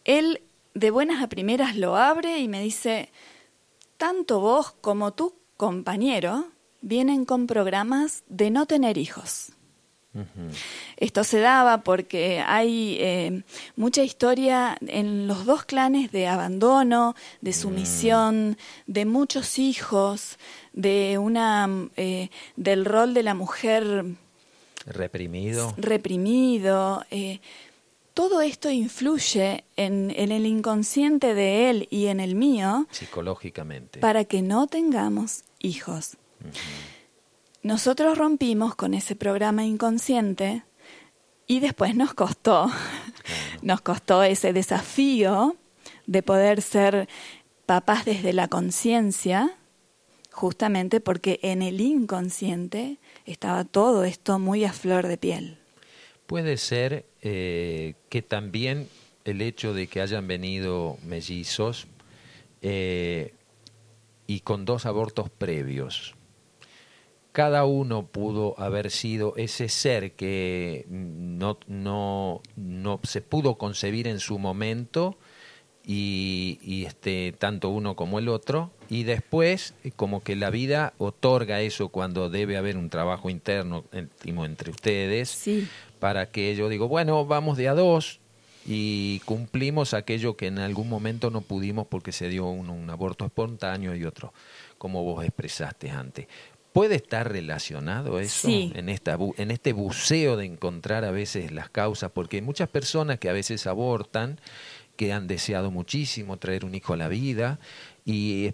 él 0.06 0.42
de 0.74 0.92
buenas 0.92 1.22
a 1.22 1.28
primeras 1.28 1.76
lo 1.76 1.98
abre 1.98 2.40
y 2.40 2.48
me 2.48 2.62
dice, 2.62 3.12
tanto 3.98 4.40
vos 4.40 4.72
como 4.82 5.14
tu 5.14 5.36
compañero 5.58 6.48
vienen 6.82 7.26
con 7.26 7.48
programas 7.48 8.24
de 8.28 8.50
no 8.50 8.66
tener 8.66 8.98
hijos. 8.98 9.52
Esto 10.98 11.24
se 11.24 11.40
daba 11.40 11.84
porque 11.84 12.44
hay 12.46 12.98
eh, 13.00 13.44
mucha 13.78 14.04
historia 14.04 14.78
en 14.86 15.28
los 15.28 15.46
dos 15.46 15.64
clanes 15.64 16.12
de 16.12 16.28
abandono, 16.28 17.16
de 17.40 17.54
sumisión, 17.54 18.52
mm. 18.52 18.56
de 18.88 19.06
muchos 19.06 19.58
hijos, 19.58 20.38
de 20.74 21.18
una 21.18 21.70
eh, 21.96 22.30
del 22.58 22.84
rol 22.84 23.14
de 23.14 23.24
la 23.24 23.34
mujer 23.34 24.06
reprimido. 24.86 25.74
Reprimido. 25.78 27.06
Eh, 27.10 27.40
todo 28.14 28.42
esto 28.42 28.70
influye 28.70 29.64
en, 29.78 30.12
el 30.12 30.46
inconsciente 30.46 31.34
de 31.34 31.70
él 31.70 31.88
y 31.90 32.08
en 32.08 32.20
el 32.20 32.36
mío. 32.36 32.86
Psicológicamente. 32.92 34.00
Para 34.00 34.26
que 34.26 34.42
no 34.42 34.68
tengamos 34.68 35.44
hijos. 35.60 36.18
Nosotros 37.64 38.18
rompimos 38.18 38.76
con 38.76 38.94
ese 38.94 39.16
programa 39.16 39.66
inconsciente 39.66 40.64
y 41.46 41.60
después 41.60 41.96
nos 41.96 42.14
costó, 42.14 42.72
nos 43.62 43.82
costó 43.82 44.24
ese 44.24 44.52
desafío 44.52 45.56
de 46.08 46.24
poder 46.24 46.62
ser 46.62 47.08
papás 47.68 48.06
desde 48.06 48.34
la 48.34 48.48
conciencia, 48.48 49.58
justamente 50.32 51.00
porque 51.02 51.40
en 51.44 51.62
el 51.62 51.82
inconsciente 51.82 52.98
estaba 53.26 53.64
todo 53.64 54.06
esto 54.06 54.40
muy 54.40 54.66
a 54.66 54.74
flor 54.74 55.08
de 55.08 55.18
piel. 55.18 55.58
Puede 56.26 56.58
ser 56.58 57.06
eh, 57.22 57.94
que 58.10 58.22
también 58.22 58.88
el 59.24 59.42
hecho 59.42 59.74
de 59.74 59.88
que 59.88 60.02
hayan 60.02 60.28
venido 60.28 60.98
mellizos 61.06 61.88
eh, 62.62 63.34
y 64.26 64.40
con 64.40 64.66
dos 64.66 64.86
abortos 64.86 65.30
previos, 65.30 66.16
cada 67.32 67.66
uno 67.66 68.06
pudo 68.08 68.60
haber 68.60 68.92
sido 68.92 69.36
ese 69.38 69.70
ser 69.70 70.14
que 70.14 70.86
no, 70.90 71.58
no, 71.68 72.42
no 72.56 73.00
se 73.04 73.22
pudo 73.22 73.58
concebir 73.58 74.08
en 74.08 74.20
su 74.20 74.38
momento 74.38 75.18
y, 75.86 76.60
y, 76.62 76.86
este 76.86 77.34
tanto 77.38 77.70
uno 77.70 77.96
como 77.96 78.20
el 78.20 78.28
otro. 78.28 78.72
Y 78.90 79.04
después 79.04 79.74
como 79.96 80.22
que 80.22 80.36
la 80.36 80.50
vida 80.50 80.94
otorga 80.98 81.62
eso 81.62 81.90
cuando 81.90 82.30
debe 82.30 82.58
haber 82.58 82.78
un 82.78 82.90
trabajo 82.90 83.30
interno 83.30 83.86
entre 84.26 84.72
ustedes 84.72 85.50
para 86.00 86.32
que 86.32 86.56
yo 86.56 86.68
digo 86.68 86.88
bueno 86.88 87.26
vamos 87.26 87.58
de 87.58 87.70
a 87.70 87.74
dos 87.74 88.20
y 88.66 89.20
cumplimos 89.26 89.94
aquello 89.94 90.36
que 90.36 90.48
en 90.48 90.60
algún 90.60 90.90
momento 90.90 91.30
no 91.32 91.42
pudimos 91.42 91.88
porque 91.88 92.12
se 92.12 92.28
dio 92.28 92.46
un, 92.46 92.70
un 92.70 92.90
aborto 92.90 93.26
espontáneo 93.26 93.96
y 93.96 94.04
otro 94.04 94.34
como 94.78 95.04
vos 95.04 95.24
expresaste 95.24 95.90
antes 95.90 96.28
¿Puede 96.74 96.96
estar 96.96 97.30
relacionado 97.30 98.20
eso 98.20 98.48
en, 98.48 98.88
esta, 98.88 99.18
en 99.38 99.52
este 99.52 99.74
buceo 99.74 100.38
de 100.38 100.46
encontrar 100.46 101.04
a 101.04 101.12
veces 101.12 101.52
las 101.52 101.70
causas? 101.70 102.12
Porque 102.12 102.38
hay 102.38 102.42
muchas 102.42 102.70
personas 102.70 103.20
que 103.20 103.30
a 103.30 103.34
veces 103.34 103.68
abortan, 103.68 104.40
que 104.96 105.12
han 105.12 105.28
deseado 105.28 105.70
muchísimo 105.70 106.38
traer 106.38 106.64
un 106.64 106.74
hijo 106.74 106.94
a 106.94 106.98
la 106.98 107.10
vida 107.10 107.60
y 108.04 108.52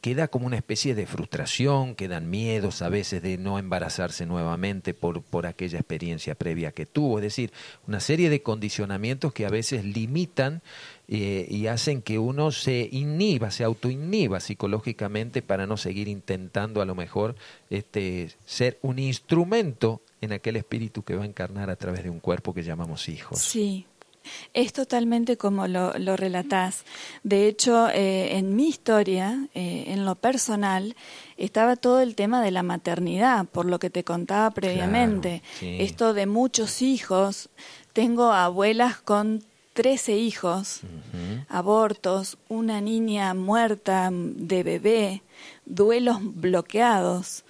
queda 0.00 0.28
como 0.28 0.46
una 0.46 0.56
especie 0.56 0.94
de 0.94 1.06
frustración, 1.06 1.94
quedan 1.94 2.28
miedos 2.30 2.82
a 2.82 2.88
veces 2.88 3.22
de 3.22 3.38
no 3.38 3.58
embarazarse 3.58 4.26
nuevamente 4.26 4.92
por, 4.92 5.22
por 5.22 5.46
aquella 5.46 5.78
experiencia 5.78 6.34
previa 6.34 6.72
que 6.72 6.84
tuvo, 6.84 7.18
es 7.18 7.22
decir, 7.22 7.52
una 7.86 8.00
serie 8.00 8.28
de 8.28 8.42
condicionamientos 8.42 9.32
que 9.32 9.46
a 9.46 9.50
veces 9.50 9.84
limitan 9.84 10.62
eh, 11.06 11.46
y 11.48 11.68
hacen 11.68 12.02
que 12.02 12.18
uno 12.18 12.50
se 12.50 12.88
inhiba, 12.90 13.50
se 13.50 13.64
autoinhiba 13.64 14.40
psicológicamente 14.40 15.42
para 15.42 15.66
no 15.66 15.76
seguir 15.76 16.08
intentando 16.08 16.82
a 16.82 16.84
lo 16.84 16.94
mejor 16.94 17.36
este, 17.70 18.30
ser 18.44 18.78
un 18.82 18.98
instrumento 18.98 20.02
en 20.20 20.32
aquel 20.32 20.56
espíritu 20.56 21.04
que 21.04 21.14
va 21.14 21.22
a 21.22 21.26
encarnar 21.26 21.70
a 21.70 21.76
través 21.76 22.02
de 22.02 22.10
un 22.10 22.18
cuerpo 22.20 22.52
que 22.52 22.62
llamamos 22.62 23.08
hijos. 23.08 23.38
Sí, 23.38 23.86
es 24.54 24.72
totalmente 24.72 25.36
como 25.36 25.66
lo, 25.66 25.96
lo 25.98 26.16
relatás. 26.16 26.84
De 27.22 27.46
hecho, 27.46 27.88
eh, 27.88 28.36
en 28.36 28.56
mi 28.56 28.68
historia, 28.68 29.48
eh, 29.54 29.84
en 29.88 30.04
lo 30.04 30.14
personal, 30.14 30.96
estaba 31.36 31.76
todo 31.76 32.00
el 32.00 32.14
tema 32.14 32.42
de 32.42 32.50
la 32.50 32.62
maternidad, 32.62 33.46
por 33.46 33.66
lo 33.66 33.78
que 33.78 33.90
te 33.90 34.04
contaba 34.04 34.50
previamente. 34.50 35.42
Esto 35.60 36.14
de 36.14 36.26
muchos 36.26 36.82
hijos. 36.82 37.48
Tengo 37.92 38.32
abuelas 38.32 38.98
con 38.98 39.42
13 39.74 40.16
hijos, 40.16 40.80
abortos, 41.48 42.36
una 42.48 42.80
niña 42.80 43.32
muerta 43.34 44.10
de 44.12 44.64
bebé, 44.64 45.22
duelos 45.66 46.18
bloqueados, 46.20 47.44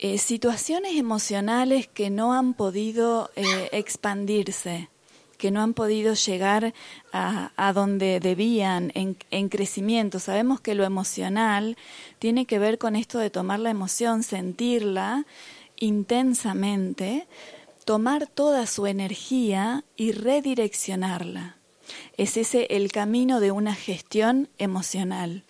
eh, 0.00 0.18
situaciones 0.18 0.96
emocionales 0.96 1.86
que 1.88 2.10
no 2.10 2.32
han 2.32 2.54
podido 2.54 3.30
eh, 3.36 3.68
expandirse, 3.72 4.88
que 5.38 5.50
no 5.50 5.62
han 5.62 5.72
podido 5.72 6.14
llegar 6.14 6.74
a, 7.12 7.72
donde 7.72 8.20
debían 8.20 8.90
en, 8.94 9.16
en, 9.30 9.48
crecimiento. 9.48 10.18
Sabemos 10.18 10.60
que 10.60 10.74
lo 10.74 10.84
emocional 10.84 11.76
tiene 12.18 12.44
que 12.44 12.58
ver 12.58 12.76
con 12.76 12.96
esto 12.96 13.18
de 13.18 13.30
tomar 13.30 13.60
la 13.60 13.70
emoción, 13.70 14.22
sentirla 14.22 15.24
intensamente, 15.76 17.26
tomar 17.84 18.26
toda 18.26 18.66
su 18.66 18.86
energía 18.86 19.84
y 19.96 20.12
redireccionarla. 20.12 21.56
Es 22.16 22.36
ese 22.36 22.66
el 22.70 22.90
camino 22.92 23.40
de 23.40 23.52
una 23.52 23.74
gestión 23.74 24.48
emocional, 24.58 25.44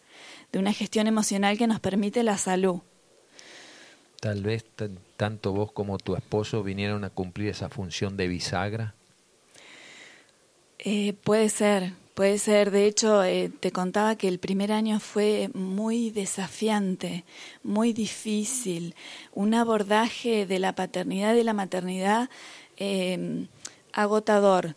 de 0.53 0.59
una 0.59 0.73
gestión 0.73 1.07
emocional 1.07 1.59
que 1.59 1.67
nos 1.67 1.81
permite 1.81 2.23
la 2.23 2.39
salud. 2.39 2.81
Tal 4.21 4.43
vez 4.43 4.65
tanto 5.17 5.53
vos 5.53 5.73
como 5.73 5.99
tu 5.99 6.17
esposo 6.17 6.63
vinieron 6.63 7.05
a 7.05 7.11
cumplir 7.11 7.49
esa 7.49 7.69
función 7.69 8.17
de 8.17 8.29
bisagra. 8.29 8.95
Eh, 10.79 11.15
puede 11.25 11.49
ser, 11.49 11.93
Puede 12.19 12.39
ser, 12.39 12.73
de 12.73 12.87
hecho, 12.87 13.23
eh, 13.23 13.49
te 13.49 13.71
contaba 13.71 14.17
que 14.17 14.27
el 14.27 14.41
primer 14.41 14.73
año 14.73 14.99
fue 14.99 15.53
muy 15.55 16.11
desafiante, 16.11 17.25
muy 17.63 17.93
difícil, 17.93 18.97
un 19.33 19.55
abordaje 19.55 20.45
de 20.45 20.59
la 20.59 20.75
paternidad 20.75 21.35
y 21.35 21.37
de 21.37 21.45
la 21.45 21.53
maternidad 21.53 22.29
em, 22.77 23.47
agotador, 23.93 24.75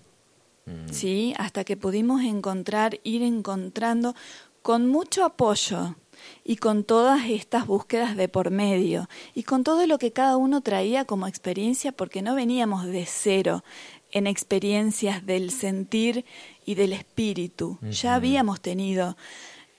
mm. 0.67 0.93
¿sí? 0.93 1.33
Hasta 1.39 1.63
que 1.63 1.77
pudimos 1.77 2.21
encontrar, 2.21 2.99
ir 3.01 3.23
encontrando 3.23 4.13
con 4.61 4.87
mucho 4.87 5.25
apoyo 5.25 5.95
y 6.43 6.57
con 6.57 6.83
todas 6.83 7.27
estas 7.27 7.65
búsquedas 7.65 8.15
de 8.15 8.29
por 8.29 8.51
medio 8.51 9.09
y 9.33 9.41
con 9.41 9.63
todo 9.63 9.87
lo 9.87 9.97
que 9.97 10.11
cada 10.11 10.37
uno 10.37 10.61
traía 10.61 11.05
como 11.05 11.25
experiencia 11.25 11.91
porque 11.91 12.21
no 12.21 12.35
veníamos 12.35 12.85
de 12.85 13.07
cero 13.07 13.63
en 14.11 14.27
experiencias 14.27 15.25
del 15.25 15.51
sentir 15.51 16.25
y 16.65 16.75
del 16.75 16.93
espíritu. 16.93 17.79
Ya 17.81 18.15
habíamos 18.15 18.61
tenido 18.61 19.17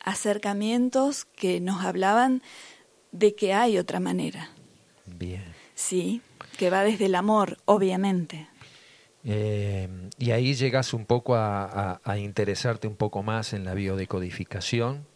acercamientos 0.01 1.25
que 1.25 1.61
nos 1.61 1.85
hablaban 1.85 2.43
de 3.13 3.35
que 3.35 3.53
hay 3.53 3.79
otra 3.79 4.01
manera. 4.01 4.51
Bien. 5.07 5.45
Sí, 5.75 6.23
que 6.57 6.71
va 6.71 6.85
desde 6.85 7.07
el 7.07 7.15
amor, 7.15 7.59
obviamente. 7.65 8.49
Eh, 9.25 9.89
y 10.19 10.33
ahí 10.33 10.55
llegas 10.55 10.95
un 10.95 11.07
poco 11.07 11.35
a, 11.37 12.01
interesarte 12.19 12.89
un 12.89 12.97
poco 12.97 13.23
más 13.23 13.53
en 13.53 13.65
la 13.65 13.75
biodecodificación, 13.75 15.07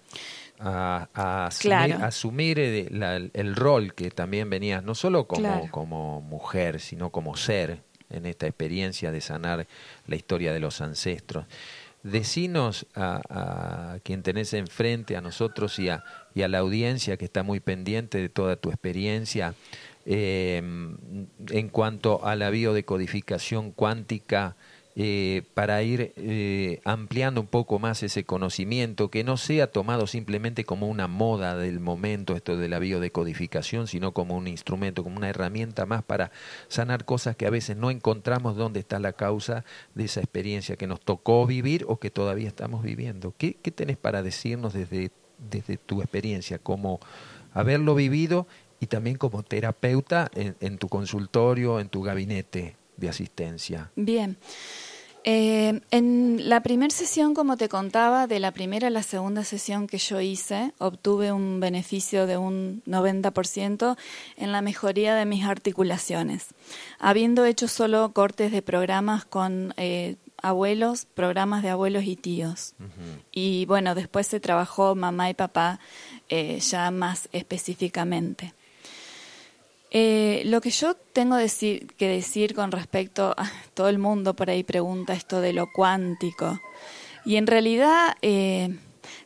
a, 0.59 1.09
asumir, 2.07 2.59
eh, 2.59 3.31
el, 3.35 3.57
rol 3.57 3.95
que 3.95 4.11
también 4.11 4.49
venías, 4.49 4.83
no 4.83 4.95
solo 4.95 5.27
como, 5.27 5.71
como 5.71 6.21
mujer, 6.21 6.81
sino 6.81 7.11
como 7.11 7.37
ser, 7.37 7.83
en 8.11 8.27
esta 8.27 8.47
experiencia 8.47 9.11
de 9.11 9.21
sanar 9.21 9.67
la 10.07 10.17
historia 10.17 10.53
de 10.53 10.61
los 10.61 10.81
ancestros. 10.81 11.47
Decinos 12.03 12.87
a, 12.95 13.99
quien 14.05 14.23
tenés 14.23 14.53
enfrente, 14.55 15.17
a 15.17 15.21
nosotros 15.21 15.79
y 15.79 15.89
a, 15.89 16.05
y 16.35 16.43
a, 16.43 16.49
la 16.49 16.59
audiencia 16.59 17.17
que 17.17 17.25
está 17.25 17.43
muy 17.43 17.59
pendiente 17.59 18.19
de 18.19 18.29
toda 18.29 18.57
tu 18.57 18.71
experiencia, 18.71 19.55
eh, 20.05 20.59
en 20.59 21.69
cuanto 21.69 22.25
a 22.25 22.37
la 22.37 22.51
biodecodificación 22.51 23.73
cuántica, 23.73 24.55
eh, 24.99 25.43
para 25.53 25.83
ir 25.83 26.15
eh, 26.17 26.81
ampliando 26.85 27.43
un 27.43 27.47
poco 27.47 27.79
más 27.79 28.03
ese 28.03 28.25
conocimiento, 28.25 29.11
que 29.11 29.25
no 29.25 29.37
sea 29.37 29.71
tomado 29.71 30.07
simplemente 30.07 30.65
como 30.65 30.89
una 30.89 31.07
moda 31.07 31.55
del 31.55 31.81
momento, 31.81 32.35
esto 32.35 32.57
de 32.57 32.71
la 32.71 32.79
biodecodificación, 32.79 33.89
sino 33.89 34.13
como 34.13 34.35
un 34.39 34.49
instrumento, 34.49 35.05
como 35.05 35.19
una 35.19 35.29
herramienta 35.29 35.85
más 35.85 36.03
para 36.03 36.33
sanar 36.69 37.05
cosas 37.05 37.37
que 37.37 37.47
a 37.47 37.51
veces 37.51 37.77
no 37.77 37.91
encontramos 37.91 38.57
dónde 38.57 38.81
está 38.81 38.99
la 38.99 39.13
causa 39.13 39.67
de 39.95 40.05
esa 40.05 40.21
experiencia 40.21 40.77
que 40.77 40.87
nos 40.87 41.03
tocó 41.03 41.45
vivir 41.45 41.85
o 41.89 41.99
que 41.99 42.11
todavía 42.11 42.49
estamos 42.49 42.83
viviendo. 42.83 43.35
¿Qué, 43.37 43.59
qué 43.61 43.71
tenés 43.71 43.99
para 43.99 44.23
decirnos 44.23 44.73
desde, 44.73 45.11
desde 45.51 45.77
tu 45.77 46.01
experiencia, 46.01 46.59
como 46.59 47.01
haberlo 47.53 47.95
vivido 47.95 48.47
y 48.81 48.87
también 48.87 49.19
como 49.19 49.43
terapeuta 49.43 50.31
en, 50.35 50.57
en 50.61 50.79
tu 50.79 50.89
consultorio, 50.89 51.81
en 51.81 51.91
tu 51.91 52.03
gabinete 52.03 52.77
de 52.97 53.09
asistencia? 53.11 53.91
Bien. 53.95 54.39
Eh, 55.29 55.81
en 55.91 56.49
la 56.49 56.63
primera 56.63 56.95
sesión, 56.95 57.35
como 57.35 57.57
te 57.57 57.69
contaba, 57.69 58.29
de 58.29 58.39
la 58.39 58.53
primera 58.53 58.87
a 58.87 58.91
la 58.91 59.03
segunda 59.03 59.43
sesión 59.43 59.89
que 59.89 59.99
yo 59.99 60.21
hice, 60.21 60.73
obtuve 60.79 61.33
un 61.33 61.59
beneficio 61.59 62.29
de 62.29 62.37
un 62.37 62.81
90% 62.87 63.97
en 64.37 64.53
la 64.53 64.63
mejoría 64.63 65.17
de 65.17 65.25
mis 65.25 65.45
articulaciones, 65.45 66.47
habiendo 67.01 67.45
hecho 67.45 67.67
solo 67.67 68.13
cortes 68.13 68.53
de 68.53 68.63
programas 68.63 69.25
con 69.25 69.75
eh, 69.79 70.15
abuelos, 70.41 71.07
programas 71.13 71.65
de 71.65 71.71
abuelos 71.71 72.05
y 72.05 72.15
tíos. 72.15 72.75
Y 73.33 73.67
bueno, 73.67 73.97
después 73.97 74.29
se 74.29 74.39
trabajó 74.39 74.95
mamá 74.95 75.29
y 75.29 75.35
papá 75.35 75.81
eh, 76.29 76.61
ya 76.61 76.93
más 76.93 77.29
específicamente. 77.33 78.55
Eh, 79.91 80.43
lo 80.47 80.61
que 80.61 80.71
yo 80.71 80.95
tengo 81.13 81.37
que 81.37 82.09
decir 82.09 82.55
con 82.55 82.73
respecto 82.73 83.35
a 83.37 83.51
todo 83.75 83.89
el 83.89 83.99
mundo 83.99 84.35
por 84.35 84.51
ahí 84.51 84.65
pregunta 84.65 85.15
esto 85.15 85.41
de 85.41 85.53
lo 85.53 85.71
cuántico. 85.73 86.61
Y 87.25 87.37
en 87.37 87.47
realidad 87.47 88.17
eh, 88.23 88.77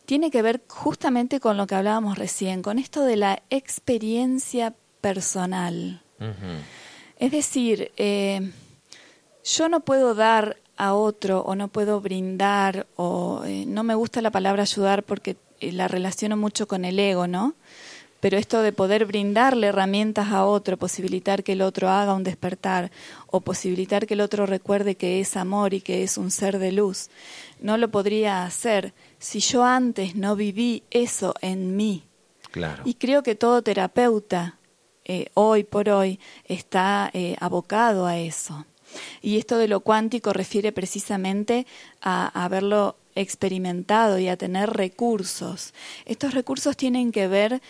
tiene 0.06 0.30
que 0.30 0.42
ver 0.42 0.62
justamente 0.68 1.40
con 1.40 1.56
lo 1.56 1.66
que 1.66 1.74
hablábamos 1.74 2.18
recién, 2.18 2.62
con 2.62 2.78
esto 2.78 3.04
de 3.04 3.16
la 3.16 3.42
experiencia 3.50 4.74
personal. 5.00 6.02
Es 7.16 7.32
decir, 7.32 7.92
eh, 7.96 8.52
yo 9.44 9.68
no 9.70 9.80
puedo 9.80 10.14
dar 10.14 10.58
a 10.76 10.94
otro 10.94 11.40
o 11.40 11.54
no 11.54 11.68
puedo 11.68 12.00
brindar 12.00 12.86
o 12.96 13.42
no 13.66 13.82
me 13.82 13.94
gusta 13.94 14.22
la 14.22 14.30
palabra 14.30 14.62
ayudar 14.62 15.02
porque 15.02 15.36
la 15.60 15.88
relaciono 15.88 16.36
mucho 16.36 16.66
con 16.66 16.84
el 16.84 16.98
ego, 16.98 17.26
¿no? 17.26 17.54
Pero 18.20 18.38
esto 18.38 18.62
de 18.62 18.72
poder 18.72 19.06
brindarle 19.06 19.68
herramientas 19.68 20.28
a 20.28 20.44
otro, 20.44 20.76
posibilitar 20.76 21.42
que 21.42 21.52
el 21.52 21.62
otro 21.62 21.88
haga 21.88 22.14
un 22.14 22.22
despertar 22.22 22.90
o 23.26 23.40
posibilitar 23.40 24.06
que 24.06 24.14
el 24.14 24.20
otro 24.20 24.46
recuerde 24.46 24.94
que 24.94 25.20
es 25.20 25.36
amor 25.36 25.74
y 25.74 25.80
que 25.80 26.02
es 26.02 26.18
un 26.18 26.30
ser 26.30 26.58
de 26.58 26.72
luz, 26.72 27.08
no 27.60 27.76
lo 27.76 27.90
podría 27.90 28.44
hacer 28.44 28.92
si 29.18 29.40
yo 29.40 29.64
antes 29.64 30.14
no 30.14 30.36
viví 30.36 30.82
eso 30.90 31.34
en 31.40 31.76
mí. 31.76 32.04
Claro. 32.50 32.82
Y 32.84 32.94
creo 32.94 33.22
que 33.22 33.34
todo 33.34 33.62
terapeuta 33.62 34.58
eh, 35.04 35.26
hoy 35.34 35.64
por 35.64 35.88
hoy 35.88 36.20
está 36.44 37.10
eh, 37.12 37.36
abocado 37.40 38.06
a 38.06 38.18
eso. 38.18 38.66
Y 39.22 39.38
esto 39.38 39.56
de 39.56 39.68
lo 39.68 39.80
cuántico 39.80 40.32
refiere 40.32 40.72
precisamente 40.72 41.66
a 42.00 42.44
haberlo 42.44 42.96
experimentado 43.14 44.18
y 44.18 44.28
a 44.28 44.36
tener 44.36 44.70
recursos. 44.70 45.74
Estos 46.06 46.34
recursos 46.34 46.76
tienen 46.76 47.12
que 47.12 47.28
ver 47.28 47.60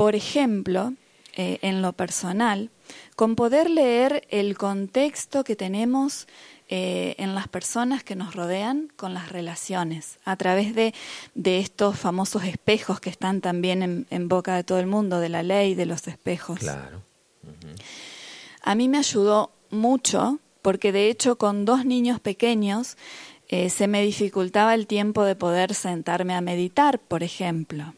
por 0.00 0.14
ejemplo, 0.14 0.94
eh, 1.36 1.58
en 1.60 1.82
lo 1.82 1.92
personal, 1.92 2.70
con 3.16 3.36
poder 3.36 3.68
leer 3.68 4.26
el 4.30 4.56
contexto 4.56 5.44
que 5.44 5.56
tenemos 5.56 6.26
eh, 6.70 7.16
en 7.18 7.34
las 7.34 7.48
personas 7.48 8.02
que 8.02 8.16
nos 8.16 8.34
rodean 8.34 8.90
con 8.96 9.12
las 9.12 9.28
relaciones, 9.28 10.18
a 10.24 10.36
través 10.36 10.74
de, 10.74 10.94
estos 11.44 11.98
famosos 11.98 12.44
espejos 12.44 12.98
que 12.98 13.10
están 13.10 13.42
también 13.42 14.06
en, 14.08 14.28
boca 14.30 14.56
de 14.56 14.64
todo 14.64 14.78
el 14.78 14.86
mundo, 14.86 15.20
de 15.20 15.28
la 15.28 15.42
ley 15.42 15.74
de 15.74 15.84
los 15.84 16.08
espejos. 16.08 16.60
Claro. 16.60 17.02
A 18.62 18.74
mí 18.74 18.88
me 18.88 18.96
ayudó 18.96 19.52
mucho, 19.68 20.38
porque 20.62 20.92
de 20.92 21.10
hecho 21.10 21.36
con 21.36 21.66
dos 21.66 21.84
niños 21.84 22.20
pequeños 22.20 22.96
eh, 23.48 23.68
se 23.68 23.86
me 23.86 24.02
dificultaba 24.02 24.74
el 24.74 24.86
tiempo 24.86 25.24
de 25.24 25.36
poder 25.36 25.74
sentarme 25.74 26.34
a 26.34 26.40
meditar, 26.40 27.00
por 27.00 27.22
ejemplo. 27.22 27.92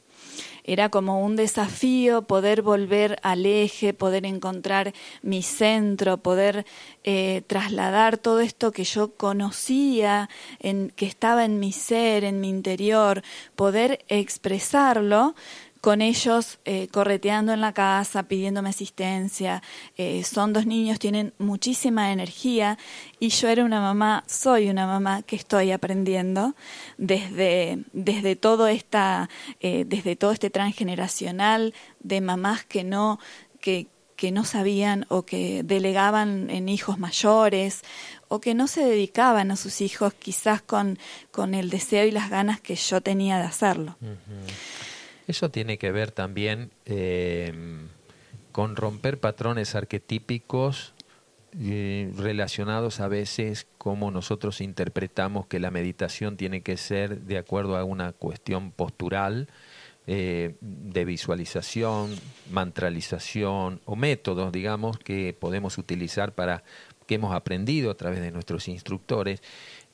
Era 0.64 0.88
como 0.88 1.24
un 1.24 1.36
desafío 1.36 2.22
poder 2.22 2.62
volver 2.62 3.18
al 3.22 3.46
eje, 3.46 3.94
poder 3.94 4.24
encontrar 4.26 4.92
mi 5.22 5.42
centro, 5.42 6.18
poder 6.18 6.64
eh, 7.04 7.42
trasladar 7.46 8.16
todo 8.16 8.40
esto 8.40 8.70
que 8.70 8.84
yo 8.84 9.14
conocía, 9.14 10.28
en, 10.60 10.90
que 10.90 11.06
estaba 11.06 11.44
en 11.44 11.58
mi 11.58 11.72
ser, 11.72 12.24
en 12.24 12.40
mi 12.40 12.48
interior, 12.48 13.22
poder 13.56 14.04
expresarlo 14.08 15.34
con 15.82 16.00
ellos 16.00 16.60
eh, 16.64 16.86
correteando 16.92 17.52
en 17.52 17.60
la 17.60 17.72
casa, 17.72 18.22
pidiéndome 18.22 18.68
asistencia. 18.68 19.64
Eh, 19.96 20.22
son 20.22 20.52
dos 20.52 20.64
niños, 20.64 21.00
tienen 21.00 21.34
muchísima 21.38 22.12
energía 22.12 22.78
y 23.18 23.30
yo 23.30 23.48
era 23.48 23.64
una 23.64 23.80
mamá, 23.80 24.22
soy 24.28 24.70
una 24.70 24.86
mamá 24.86 25.22
que 25.22 25.34
estoy 25.34 25.72
aprendiendo 25.72 26.54
desde, 26.98 27.80
desde, 27.92 28.36
todo, 28.36 28.68
esta, 28.68 29.28
eh, 29.58 29.84
desde 29.84 30.14
todo 30.14 30.30
este 30.30 30.50
transgeneracional 30.50 31.74
de 31.98 32.20
mamás 32.20 32.64
que 32.64 32.84
no, 32.84 33.18
que, 33.60 33.88
que 34.14 34.30
no 34.30 34.44
sabían 34.44 35.04
o 35.08 35.22
que 35.22 35.64
delegaban 35.64 36.48
en 36.50 36.68
hijos 36.68 37.00
mayores 37.00 37.82
o 38.28 38.40
que 38.40 38.54
no 38.54 38.68
se 38.68 38.84
dedicaban 38.84 39.50
a 39.50 39.56
sus 39.56 39.80
hijos 39.80 40.14
quizás 40.14 40.62
con, 40.62 41.00
con 41.32 41.54
el 41.54 41.70
deseo 41.70 42.06
y 42.06 42.12
las 42.12 42.30
ganas 42.30 42.60
que 42.60 42.76
yo 42.76 43.00
tenía 43.00 43.38
de 43.38 43.46
hacerlo. 43.46 43.96
Eso 45.26 45.50
tiene 45.50 45.78
que 45.78 45.92
ver 45.92 46.10
también 46.10 46.70
eh, 46.84 47.52
con 48.50 48.76
romper 48.76 49.18
patrones 49.18 49.74
arquetípicos 49.74 50.94
eh, 51.60 52.10
relacionados 52.16 53.00
a 53.00 53.08
veces 53.08 53.66
como 53.76 54.10
nosotros 54.10 54.62
interpretamos 54.62 55.46
que 55.46 55.60
la 55.60 55.70
meditación 55.70 56.38
tiene 56.38 56.62
que 56.62 56.78
ser 56.78 57.20
de 57.20 57.36
acuerdo 57.36 57.76
a 57.76 57.84
una 57.84 58.12
cuestión 58.12 58.72
postural, 58.72 59.48
eh, 60.06 60.54
de 60.60 61.04
visualización, 61.04 62.16
mantralización 62.50 63.80
o 63.84 63.96
métodos, 63.96 64.50
digamos, 64.50 64.98
que 64.98 65.36
podemos 65.38 65.78
utilizar 65.78 66.32
para 66.32 66.64
que 67.06 67.16
hemos 67.16 67.34
aprendido 67.34 67.90
a 67.90 67.96
través 67.96 68.20
de 68.20 68.32
nuestros 68.32 68.66
instructores 68.66 69.42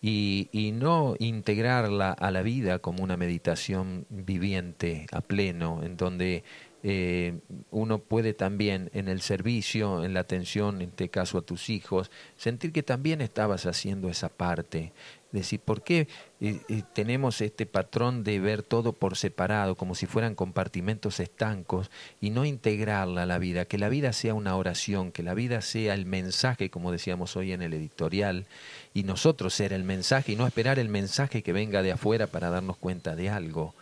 y, 0.01 0.49
y, 0.53 0.73
no 0.73 1.17
integrarla 1.19 2.13
a 2.13 2.31
la 2.31 2.43
vida 2.43 2.79
como 2.79 3.03
una 3.03 3.17
meditación 3.17 4.07
viviente 4.09 5.07
a 5.13 5.21
pleno, 5.21 5.83
en 5.83 5.97
donde 5.97 6.45
eh, 6.85 7.41
uno 7.71 7.99
puede 7.99 8.35
también 8.35 8.91
en 8.95 9.09
el 9.09 9.21
servicio, 9.21 10.05
en 10.05 10.15
la 10.15 10.21
atención, 10.21 10.81
en 10.81 10.91
este 10.91 11.09
caso 11.09 11.39
a 11.39 11.43
tus 11.43 11.71
hijos, 11.71 12.11
sentir 12.37 12.73
que 12.73 12.85
también 12.85 13.21
estabas 13.21 13.67
haciendo 13.67 14.09
esa 14.09 14.29
parte. 14.29 14.93
Decir, 15.31 15.61
¿por 15.61 15.83
qué 15.83 16.09
eh, 16.41 16.61
eh, 16.71 16.83
tenemos 16.95 17.43
este 17.43 17.67
patrón 17.67 18.25
de 18.25 18.41
ver 18.41 18.63
todo 18.63 18.95
por 18.95 19.15
separado, 19.15 19.75
como 19.75 19.95
si 19.95 20.07
fueran 20.07 20.35
compartimentos 20.35 21.21
estancos, 21.21 21.91
y 22.19 22.31
no 22.31 22.47
integrarla 22.47 23.25
a 23.25 23.27
la 23.27 23.39
vida? 23.39 23.67
Que 23.67 23.77
la 23.77 23.91
vida 23.91 24.15
sea 24.15 24.33
una 24.33 24.57
oración, 24.57 25.13
que 25.13 25.23
la 25.23 25.35
vida 25.35 25.61
sea 25.61 25.93
el 25.93 26.07
mensaje, 26.07 26.71
como 26.71 26.93
decíamos 26.93 27.37
hoy 27.37 27.53
en 27.53 27.61
el 27.61 27.75
editorial, 27.75 28.47
y 28.95 29.03
nosotros 29.03 29.53
ser 29.53 29.75
el 29.75 29.85
mensaje, 29.85 30.33
y 30.33 30.37
no 30.37 30.47
esperar 30.47 30.79
el 30.79 30.89
mensaje 30.89 31.43
que 31.43 31.53
venga 31.53 31.83
de 31.83 31.93
afuera 31.93 32.27
para 32.27 32.49
darnos 32.49 32.79
cuenta 32.79 33.15
de 33.15 33.29
algo. 33.29 33.75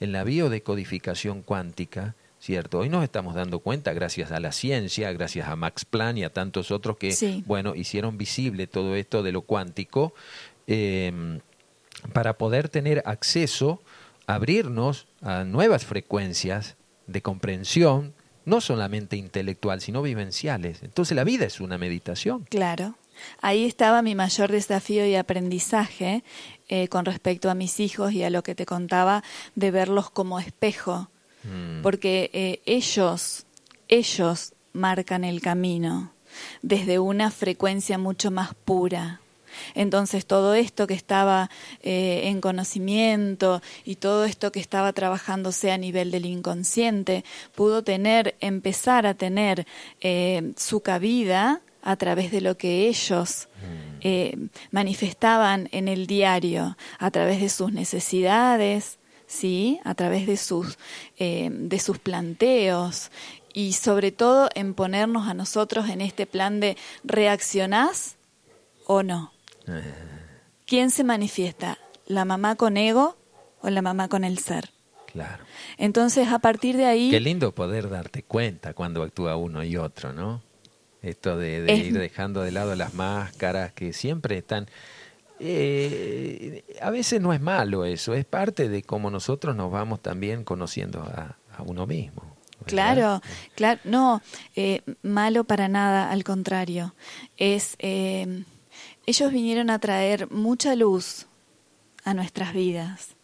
En 0.00 0.12
la 0.12 0.24
biodecodificación 0.24 1.42
cuántica, 1.42 2.14
¿cierto? 2.40 2.78
Hoy 2.78 2.88
nos 2.88 3.04
estamos 3.04 3.34
dando 3.34 3.58
cuenta, 3.58 3.92
gracias 3.92 4.30
a 4.30 4.40
la 4.40 4.52
ciencia, 4.52 5.12
gracias 5.12 5.48
a 5.48 5.56
Max 5.56 5.84
Planck 5.84 6.18
y 6.18 6.24
a 6.24 6.32
tantos 6.32 6.70
otros 6.70 6.96
que, 6.96 7.42
bueno, 7.46 7.74
hicieron 7.74 8.16
visible 8.16 8.66
todo 8.66 8.94
esto 8.94 9.22
de 9.22 9.32
lo 9.32 9.42
cuántico, 9.42 10.14
Em, 10.70 11.40
para 12.12 12.36
poder 12.36 12.68
tener 12.68 13.02
acceso, 13.06 13.82
abrirnos 14.26 15.06
a 15.22 15.44
nuevas 15.44 15.86
frecuencias 15.86 16.76
de 17.06 17.22
comprensión, 17.22 18.12
no 18.44 18.60
solamente 18.60 19.16
intelectual, 19.16 19.80
sino 19.80 20.02
vivenciales. 20.02 20.82
Entonces 20.82 21.16
la 21.16 21.24
vida 21.24 21.46
es 21.46 21.60
una 21.60 21.78
meditación. 21.78 22.44
Claro. 22.50 22.96
Ahí 23.40 23.64
estaba 23.64 24.02
mi 24.02 24.14
mayor 24.14 24.52
desafío 24.52 25.06
y 25.06 25.14
aprendizaje 25.16 26.22
eh, 26.68 26.88
con 26.88 27.06
respecto 27.06 27.50
a 27.50 27.54
mis 27.54 27.80
hijos 27.80 28.12
y 28.12 28.22
a 28.22 28.30
lo 28.30 28.42
que 28.42 28.54
te 28.54 28.66
contaba 28.66 29.24
de 29.54 29.70
verlos 29.70 30.10
como 30.10 30.38
espejo, 30.38 31.08
mm. 31.44 31.82
porque 31.82 32.30
eh, 32.34 32.60
ellos, 32.66 33.46
ellos 33.88 34.52
marcan 34.74 35.24
el 35.24 35.40
camino 35.40 36.12
desde 36.60 36.98
una 36.98 37.30
frecuencia 37.30 37.96
mucho 37.96 38.30
más 38.30 38.54
pura, 38.54 39.20
entonces 39.74 40.26
todo 40.26 40.54
esto 40.54 40.86
que 40.86 40.94
estaba 40.94 41.50
eh, 41.82 42.22
en 42.24 42.40
conocimiento 42.40 43.62
y 43.84 43.96
todo 43.96 44.24
esto 44.24 44.52
que 44.52 44.60
estaba 44.60 44.92
trabajándose 44.92 45.70
a 45.70 45.78
nivel 45.78 46.10
del 46.10 46.26
inconsciente 46.26 47.24
pudo 47.54 47.82
tener, 47.82 48.36
empezar 48.40 49.06
a 49.06 49.14
tener 49.14 49.66
eh, 50.00 50.52
su 50.56 50.80
cabida 50.80 51.60
a 51.82 51.96
través 51.96 52.30
de 52.30 52.40
lo 52.40 52.56
que 52.56 52.88
ellos 52.88 53.48
mm. 53.54 53.98
eh, 54.02 54.36
manifestaban 54.70 55.68
en 55.72 55.88
el 55.88 56.06
diario, 56.06 56.76
a 56.98 57.10
través 57.10 57.40
de 57.40 57.48
sus 57.48 57.72
necesidades, 57.72 58.98
sí, 59.26 59.78
a 59.84 59.94
través 59.94 60.26
de 60.26 60.36
sus 60.36 60.78
de 61.18 61.80
sus 61.80 61.98
planteos 61.98 63.10
y 63.58 63.72
sobre 63.72 64.12
todo 64.12 64.48
en 64.54 64.72
ponernos 64.72 65.26
a 65.26 65.34
nosotros 65.34 65.88
en 65.88 66.00
este 66.00 66.26
plan 66.26 66.60
de 66.60 66.76
reaccionás 67.02 68.16
o 68.86 69.02
no. 69.02 69.32
¿Quién 70.66 70.90
se 70.90 71.04
manifiesta? 71.04 71.78
¿La 72.06 72.24
mamá 72.24 72.56
con 72.56 72.76
ego 72.76 73.16
o 73.60 73.70
la 73.70 73.82
mamá 73.82 74.08
con 74.08 74.24
el 74.24 74.38
ser? 74.38 74.70
Claro. 75.12 75.44
Entonces, 75.78 76.28
a 76.28 76.38
partir 76.38 76.76
de 76.76 76.86
ahí... 76.86 77.10
Qué 77.10 77.20
lindo 77.20 77.54
poder 77.54 77.88
darte 77.88 78.22
cuenta 78.22 78.74
cuando 78.74 79.02
actúa 79.02 79.36
uno 79.36 79.64
y 79.64 79.76
otro, 79.76 80.12
¿no? 80.12 80.42
Esto 81.00 81.38
de, 81.38 81.74
ir 81.74 81.98
dejando 81.98 82.42
de 82.42 82.52
lado 82.52 82.74
las 82.74 82.94
máscaras 82.94 83.72
que 83.72 83.92
siempre 83.92 84.38
están... 84.38 84.66
Eh, 85.40 86.64
a 86.82 86.90
veces 86.90 87.20
no 87.20 87.32
es 87.32 87.40
malo 87.40 87.84
eso, 87.84 88.12
es 88.12 88.24
parte 88.24 88.68
de 88.68 88.82
cómo 88.82 89.08
nosotros 89.08 89.54
nos 89.54 89.70
vamos 89.70 90.02
también 90.02 90.42
conociendo 90.42 91.00
a, 91.00 91.36
uno 91.64 91.86
mismo. 91.86 92.36
Claro, 92.66 93.20
claro, 93.54 93.80
no, 93.84 94.22
eh, 94.54 94.82
malo 95.02 95.44
para 95.44 95.68
nada, 95.68 96.10
al 96.10 96.24
contrario. 96.24 96.94
Es... 97.36 97.76
Eh, 97.78 98.44
ellos 99.08 99.32
vinieron 99.32 99.70
a 99.70 99.78
traer 99.78 100.30
mucha 100.30 100.74
luz 100.74 101.28
a 102.04 102.12
nuestras 102.12 102.52
vidas 102.52 103.16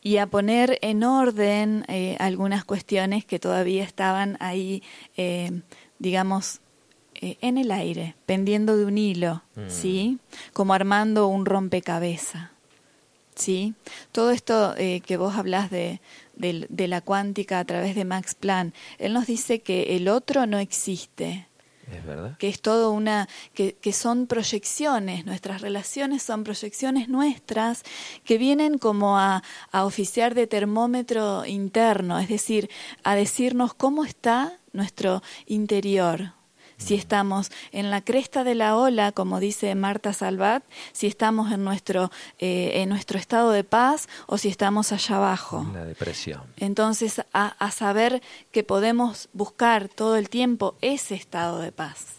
y 0.00 0.18
a 0.18 0.28
poner 0.28 0.78
en 0.80 1.02
orden 1.02 1.84
eh, 1.88 2.16
algunas 2.20 2.64
cuestiones 2.64 3.24
que 3.24 3.40
todavía 3.40 3.82
estaban 3.82 4.36
ahí, 4.38 4.80
eh, 5.16 5.62
digamos, 5.98 6.60
eh, 7.16 7.36
en 7.40 7.58
el 7.58 7.72
aire, 7.72 8.14
pendiendo 8.26 8.76
de 8.76 8.84
un 8.84 8.96
hilo, 8.96 9.42
mm. 9.56 9.68
¿sí? 9.68 10.18
Como 10.52 10.72
armando 10.72 11.26
un 11.26 11.46
rompecabezas, 11.46 12.50
¿sí? 13.34 13.74
Todo 14.12 14.30
esto 14.30 14.76
que 14.76 15.16
vos 15.16 15.34
hablas 15.34 15.68
de, 15.68 16.00
de 16.36 16.88
la 16.88 17.00
cuántica 17.00 17.58
a 17.58 17.64
través 17.64 17.96
de 17.96 18.04
Max 18.04 18.36
Planck, 18.36 18.72
él 18.98 19.14
nos 19.14 19.26
dice 19.26 19.62
que 19.62 19.96
el 19.96 20.06
otro 20.06 20.46
no 20.46 20.58
existe, 20.58 21.48
que 22.38 22.48
es 22.48 22.60
todo 22.60 22.92
una, 22.92 23.28
que, 23.54 23.74
que, 23.74 23.92
son 23.92 24.26
proyecciones, 24.26 25.26
nuestras 25.26 25.60
relaciones 25.60 26.22
son 26.22 26.44
proyecciones 26.44 27.08
nuestras 27.08 27.82
que 28.24 28.38
vienen 28.38 28.78
como 28.78 29.18
a, 29.18 29.42
a 29.72 29.84
oficiar 29.84 30.34
de 30.34 30.46
termómetro 30.46 31.44
interno, 31.46 32.18
es 32.18 32.28
decir, 32.28 32.70
a 33.04 33.14
decirnos 33.14 33.74
cómo 33.74 34.04
está 34.04 34.58
nuestro 34.72 35.22
interior, 35.46 36.32
si 36.78 36.94
estamos 36.94 37.50
en 37.72 37.90
la 37.90 38.00
cresta 38.00 38.44
de 38.44 38.54
la 38.54 38.76
ola, 38.76 39.12
como 39.12 39.40
dice 39.40 39.74
Marta 39.74 40.12
Salvat, 40.12 40.64
si 40.92 41.06
estamos 41.06 41.52
en 41.52 41.64
nuestro, 41.64 42.10
eh, 42.38 42.82
en 42.82 42.88
nuestro 42.88 43.18
estado 43.18 43.50
de 43.50 43.64
paz 43.64 44.08
o 44.26 44.38
si 44.38 44.48
estamos 44.48 44.92
allá 44.92 45.16
abajo. 45.16 45.66
La 45.74 45.84
depresión. 45.84 46.42
Entonces, 46.56 47.20
a, 47.32 47.46
a 47.46 47.70
saber 47.70 48.22
que 48.52 48.64
podemos 48.64 49.28
buscar 49.32 49.88
todo 49.88 50.16
el 50.16 50.30
tiempo 50.30 50.76
ese 50.80 51.14
estado 51.14 51.58
de 51.58 51.72
paz. 51.72 52.17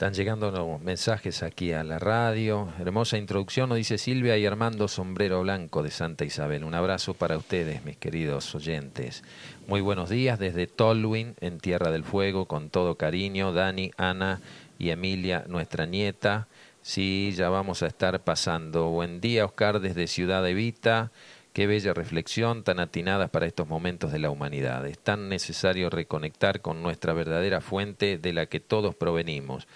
Están 0.00 0.14
llegando 0.14 0.80
mensajes 0.82 1.42
aquí 1.42 1.74
a 1.74 1.84
la 1.84 1.98
radio. 1.98 2.72
Hermosa 2.78 3.18
introducción, 3.18 3.68
nos 3.68 3.76
dice 3.76 3.98
Silvia 3.98 4.38
y 4.38 4.46
Armando 4.46 4.88
Sombrero 4.88 5.42
Blanco 5.42 5.82
de 5.82 5.90
Santa 5.90 6.24
Isabel. 6.24 6.64
Un 6.64 6.72
abrazo 6.72 7.12
para 7.12 7.36
ustedes, 7.36 7.84
mis 7.84 7.98
queridos 7.98 8.54
oyentes. 8.54 9.22
Muy 9.66 9.82
buenos 9.82 10.08
días 10.08 10.38
desde 10.38 10.66
Tolwyn, 10.66 11.34
en 11.42 11.58
Tierra 11.60 11.90
del 11.90 12.04
Fuego, 12.04 12.46
con 12.46 12.70
todo 12.70 12.94
cariño. 12.94 13.52
Dani, 13.52 13.90
Ana 13.98 14.40
y 14.78 14.88
Emilia, 14.88 15.44
nuestra 15.48 15.84
nieta. 15.84 16.48
Sí, 16.80 17.34
ya 17.36 17.50
vamos 17.50 17.82
a 17.82 17.86
estar 17.86 18.20
pasando. 18.20 18.88
Buen 18.88 19.20
día, 19.20 19.44
Oscar, 19.44 19.80
desde 19.80 20.06
Ciudad 20.06 20.48
Evita. 20.48 21.10
Qué 21.52 21.66
bella 21.66 21.92
reflexión 21.94 22.62
tan 22.62 22.78
atinada 22.78 23.26
para 23.28 23.46
estos 23.46 23.66
momentos 23.66 24.12
de 24.12 24.20
la 24.20 24.30
humanidad. 24.30 24.86
Es 24.86 24.98
tan 25.00 25.28
necesario 25.28 25.90
reconectar 25.90 26.60
con 26.60 26.80
nuestra 26.80 27.12
verdadera 27.12 27.60
fuente 27.60 28.18
de 28.18 28.32
la 28.32 28.46
que 28.46 28.60
todos 28.60 28.94
provenimos. 28.94 29.66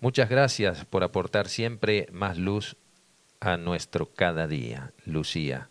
Muchas 0.00 0.30
gracias 0.30 0.84
por 0.84 1.02
aportar 1.02 1.48
siempre 1.48 2.06
más 2.12 2.38
luz 2.38 2.76
a 3.40 3.56
nuestro 3.56 4.06
cada 4.06 4.46
día. 4.46 4.92
Lucía. 5.04 5.68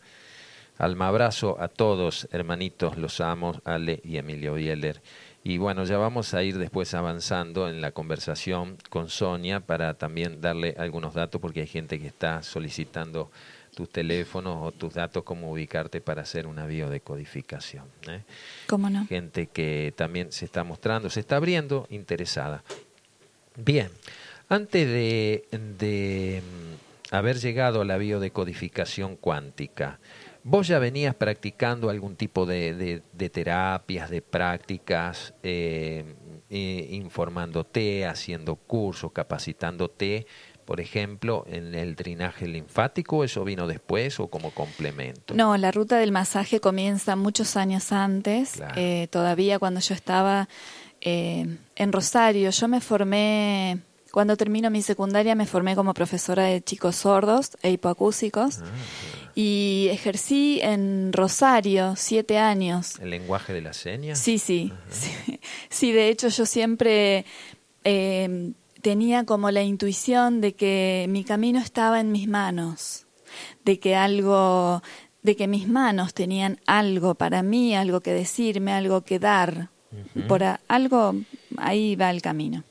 Alma 0.78 1.08
abrazo 1.08 1.56
a 1.62 1.70
todos, 1.70 2.28
hermanitos, 2.34 2.98
los 2.98 3.22
amo, 3.22 3.62
Ale 3.64 4.02
y 4.04 4.18
Emilio 4.18 4.56
Bieler. 4.56 5.02
Y 5.42 5.58
bueno, 5.58 5.86
ya 5.86 5.98
vamos 5.98 6.34
a 6.34 6.44
ir 6.44 6.58
después 6.58 6.94
avanzando 6.94 7.70
en 7.70 7.80
la 7.80 7.92
conversación 7.92 8.78
con 8.90 9.08
Sonia 9.08 9.62
para 9.62 9.94
también 9.94 10.42
darle 10.42 10.76
algunos 10.78 11.14
datos 11.14 11.40
porque 11.40 11.62
hay 11.62 11.68
gente 11.68 11.98
que 11.98 12.08
está 12.08 12.44
solicitando 12.44 13.32
tus 13.76 13.90
teléfonos 13.90 14.58
o 14.62 14.72
tus 14.72 14.94
datos, 14.94 15.24
cómo 15.24 15.52
ubicarte 15.52 16.02
para 16.02 16.24
hacer 16.24 16.48
una 16.48 16.66
biodecodificación. 16.66 17.86
¿eh? 18.08 18.22
¿Cómo 18.68 18.90
no? 18.90 19.06
Gente 19.06 19.48
que 19.48 19.94
también 19.96 20.32
se 20.32 20.46
está 20.46 20.64
mostrando, 20.64 21.10
se 21.10 21.20
está 21.20 21.36
abriendo 21.36 21.86
interesada. 21.90 22.64
Bien, 23.56 23.90
antes 24.50 24.88
de, 24.88 25.46
de 25.78 26.42
mm, 26.42 27.16
haber 27.16 27.38
llegado 27.38 27.82
a 27.82 27.86
la 27.86 27.98
biodecodificación 27.98 29.16
cuántica, 29.16 30.00
¿Vos 30.48 30.68
ya 30.68 30.78
venías 30.78 31.16
practicando 31.16 31.90
algún 31.90 32.16
tipo 32.16 32.46
de, 32.46 33.02
de, 33.12 33.30
terapias, 33.32 34.12
de 34.12 34.22
prácticas, 34.22 35.34
eh, 35.42 36.06
eh, 36.52 36.88
informándote, 36.92 38.06
haciendo 38.06 38.56
cursos, 38.56 39.12
capacitándote, 39.12 40.28
por 40.66 40.82
ejemplo, 40.82 41.46
en 41.48 41.76
el 41.76 41.96
drenaje 41.96 42.48
linfático? 42.48 43.24
¿Eso 43.24 43.44
vino 43.44 43.68
después 43.68 44.20
o 44.20 44.28
como 44.28 44.52
complemento? 44.52 45.34
No, 45.34 45.56
la 45.58 45.72
ruta 45.72 45.98
del 45.98 46.12
masaje 46.12 46.60
comienza 46.60 47.16
muchos 47.16 47.56
años 47.56 47.92
antes, 47.92 48.62
eh, 48.76 49.08
todavía 49.12 49.60
cuando 49.60 49.80
yo 49.80 49.94
estaba 49.94 50.50
en 51.02 51.92
Rosario. 51.92 52.50
Yo 52.50 52.68
me 52.68 52.82
formé 52.82 53.80
cuando 54.16 54.38
termino 54.38 54.70
mi 54.70 54.82
secundaria 54.82 55.36
me 55.36 55.46
formé 55.46 55.76
como 55.76 55.94
profesora 55.94 56.46
de 56.46 56.62
chicos 56.62 56.96
sordos 56.96 57.52
e 57.62 57.72
hipoacúsicos. 57.72 58.60
Ah, 58.60 58.64
y 59.36 59.90
ejercí 59.92 60.62
en 60.62 61.12
Rosario 61.12 61.96
siete 61.98 62.38
años. 62.38 62.98
¿El 63.02 63.10
lenguaje 63.10 63.52
de 63.52 63.60
la 63.60 63.74
señas? 63.74 64.18
Sí, 64.18 64.40
sí, 64.40 64.72
sí, 65.70 65.92
de 65.92 66.08
hecho 66.08 66.30
yo 66.30 66.46
siempre 66.46 67.26
eh, 67.84 68.54
tenía 68.86 69.24
como 69.24 69.50
la 69.50 69.64
intuición 69.64 70.42
de 70.42 70.54
que 70.54 71.08
mi 71.10 71.24
camino 71.24 71.58
estaba 71.58 72.00
en 72.00 72.12
mis 72.12 72.28
manos, 72.28 73.08
de 73.64 73.80
que 73.80 73.96
algo, 73.96 74.84
de 75.24 75.36
que 75.36 75.48
mis 75.48 75.68
manos 75.68 76.14
tenían 76.14 76.60
algo 76.68 77.16
para 77.16 77.42
mí, 77.42 77.76
algo 77.76 78.02
que 78.02 78.14
decirme, 78.14 78.74
algo 78.74 79.02
que 79.02 79.18
dar. 79.18 79.70
Por 80.28 80.44
algo, 80.68 81.16
ahí 81.58 81.96
va 81.96 82.12
el 82.12 82.22
camino. 82.22 82.64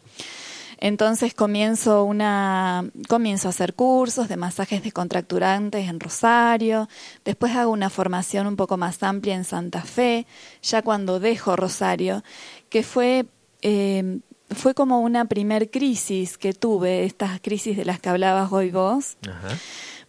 Entonces 0.78 1.34
comienzo 1.34 2.04
una 2.04 2.84
comienzo 3.08 3.48
a 3.48 3.50
hacer 3.50 3.74
cursos 3.74 4.28
de 4.28 4.36
masajes 4.36 4.84
descontracturantes 4.84 5.88
en 5.88 5.98
Rosario, 5.98 6.88
después 7.24 7.56
hago 7.56 7.72
una 7.72 7.90
formación 7.90 8.46
un 8.46 8.54
poco 8.54 8.76
más 8.76 9.02
amplia 9.02 9.34
en 9.34 9.42
Santa 9.42 9.82
Fe, 9.82 10.26
ya 10.62 10.82
cuando 10.82 11.18
dejo 11.18 11.56
Rosario, 11.56 12.22
que 12.68 12.84
fue 12.84 13.26
eh, 13.62 14.20
fue 14.54 14.74
como 14.74 15.00
una 15.00 15.24
primer 15.26 15.70
crisis 15.70 16.38
que 16.38 16.52
tuve, 16.52 17.04
estas 17.04 17.40
crisis 17.40 17.76
de 17.76 17.84
las 17.84 18.00
que 18.00 18.08
hablabas 18.08 18.52
hoy 18.52 18.70
vos. 18.70 19.16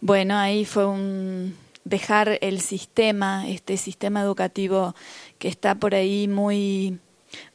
Bueno, 0.00 0.36
ahí 0.36 0.64
fue 0.64 0.86
un 0.86 1.56
dejar 1.84 2.38
el 2.40 2.60
sistema, 2.60 3.48
este 3.48 3.76
sistema 3.76 4.20
educativo 4.20 4.94
que 5.38 5.48
está 5.48 5.76
por 5.76 5.94
ahí 5.94 6.26
muy 6.26 6.98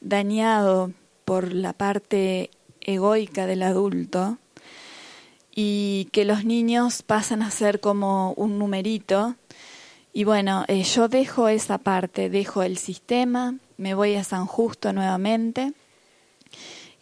dañado 0.00 0.92
por 1.24 1.52
la 1.52 1.72
parte 1.74 2.50
egoica 2.80 3.46
del 3.46 3.62
adulto 3.62 4.38
y 5.54 6.08
que 6.12 6.24
los 6.24 6.44
niños 6.44 7.02
pasan 7.02 7.42
a 7.42 7.50
ser 7.50 7.80
como 7.80 8.32
un 8.32 8.58
numerito. 8.58 9.36
Y 10.14 10.24
bueno, 10.24 10.64
eh, 10.68 10.82
yo 10.82 11.08
dejo 11.08 11.48
esa 11.48 11.78
parte, 11.78 12.30
dejo 12.30 12.62
el 12.62 12.78
sistema, 12.78 13.56
me 13.76 13.94
voy 13.94 14.14
a 14.14 14.24
San 14.24 14.46
Justo 14.46 14.92
nuevamente 14.92 15.74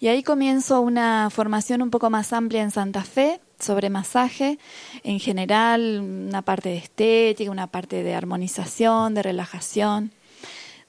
y 0.00 0.08
ahí 0.08 0.22
comienzo 0.22 0.80
una 0.80 1.28
formación 1.30 1.82
un 1.82 1.90
poco 1.90 2.08
más 2.08 2.32
amplia 2.32 2.62
en 2.62 2.70
Santa 2.70 3.04
Fe 3.04 3.40
sobre 3.58 3.90
masaje, 3.90 4.58
en 5.04 5.20
general 5.20 6.00
una 6.00 6.40
parte 6.42 6.70
de 6.70 6.78
estética, 6.78 7.50
una 7.50 7.66
parte 7.66 8.02
de 8.02 8.14
armonización, 8.14 9.14
de 9.14 9.22
relajación. 9.22 10.12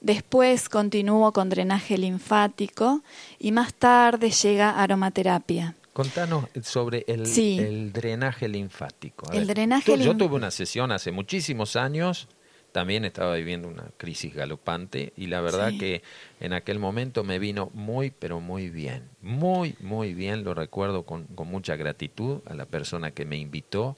Después 0.00 0.70
continúo 0.70 1.32
con 1.32 1.50
drenaje 1.50 1.98
linfático 1.98 3.02
y 3.38 3.52
más 3.52 3.74
tarde 3.74 4.30
llega 4.30 4.82
aromaterapia. 4.82 5.76
Contanos 5.92 6.46
sobre 6.62 7.04
el, 7.06 7.92
drenaje 7.92 8.48
linfático. 8.48 9.30
el 9.30 9.46
drenaje 9.46 9.98
yo, 9.98 10.16
tuve 10.16 10.36
una 10.36 10.50
sesión 10.50 10.90
hace 10.90 11.12
muchísimos 11.12 11.76
años, 11.76 12.28
también 12.72 13.04
estaba 13.04 13.34
viviendo 13.34 13.68
una 13.68 13.90
crisis 13.96 14.34
galopante 14.34 15.12
y 15.16 15.26
la 15.26 15.40
verdad 15.40 15.72
que 15.78 16.02
en 16.40 16.52
aquel 16.52 16.78
momento 16.78 17.22
me 17.22 17.38
vino 17.38 17.70
muy, 17.74 18.10
pero 18.10 18.40
muy 18.40 18.70
bien. 18.70 19.08
Muy, 19.20 19.76
muy 19.80 20.14
bien, 20.14 20.42
lo 20.42 20.54
recuerdo 20.54 21.04
con, 21.04 21.28
mucha 21.36 21.76
gratitud 21.76 22.40
a 22.46 22.54
la 22.54 22.66
persona 22.66 23.10
que 23.10 23.24
me 23.24 23.36
invitó 23.36 23.96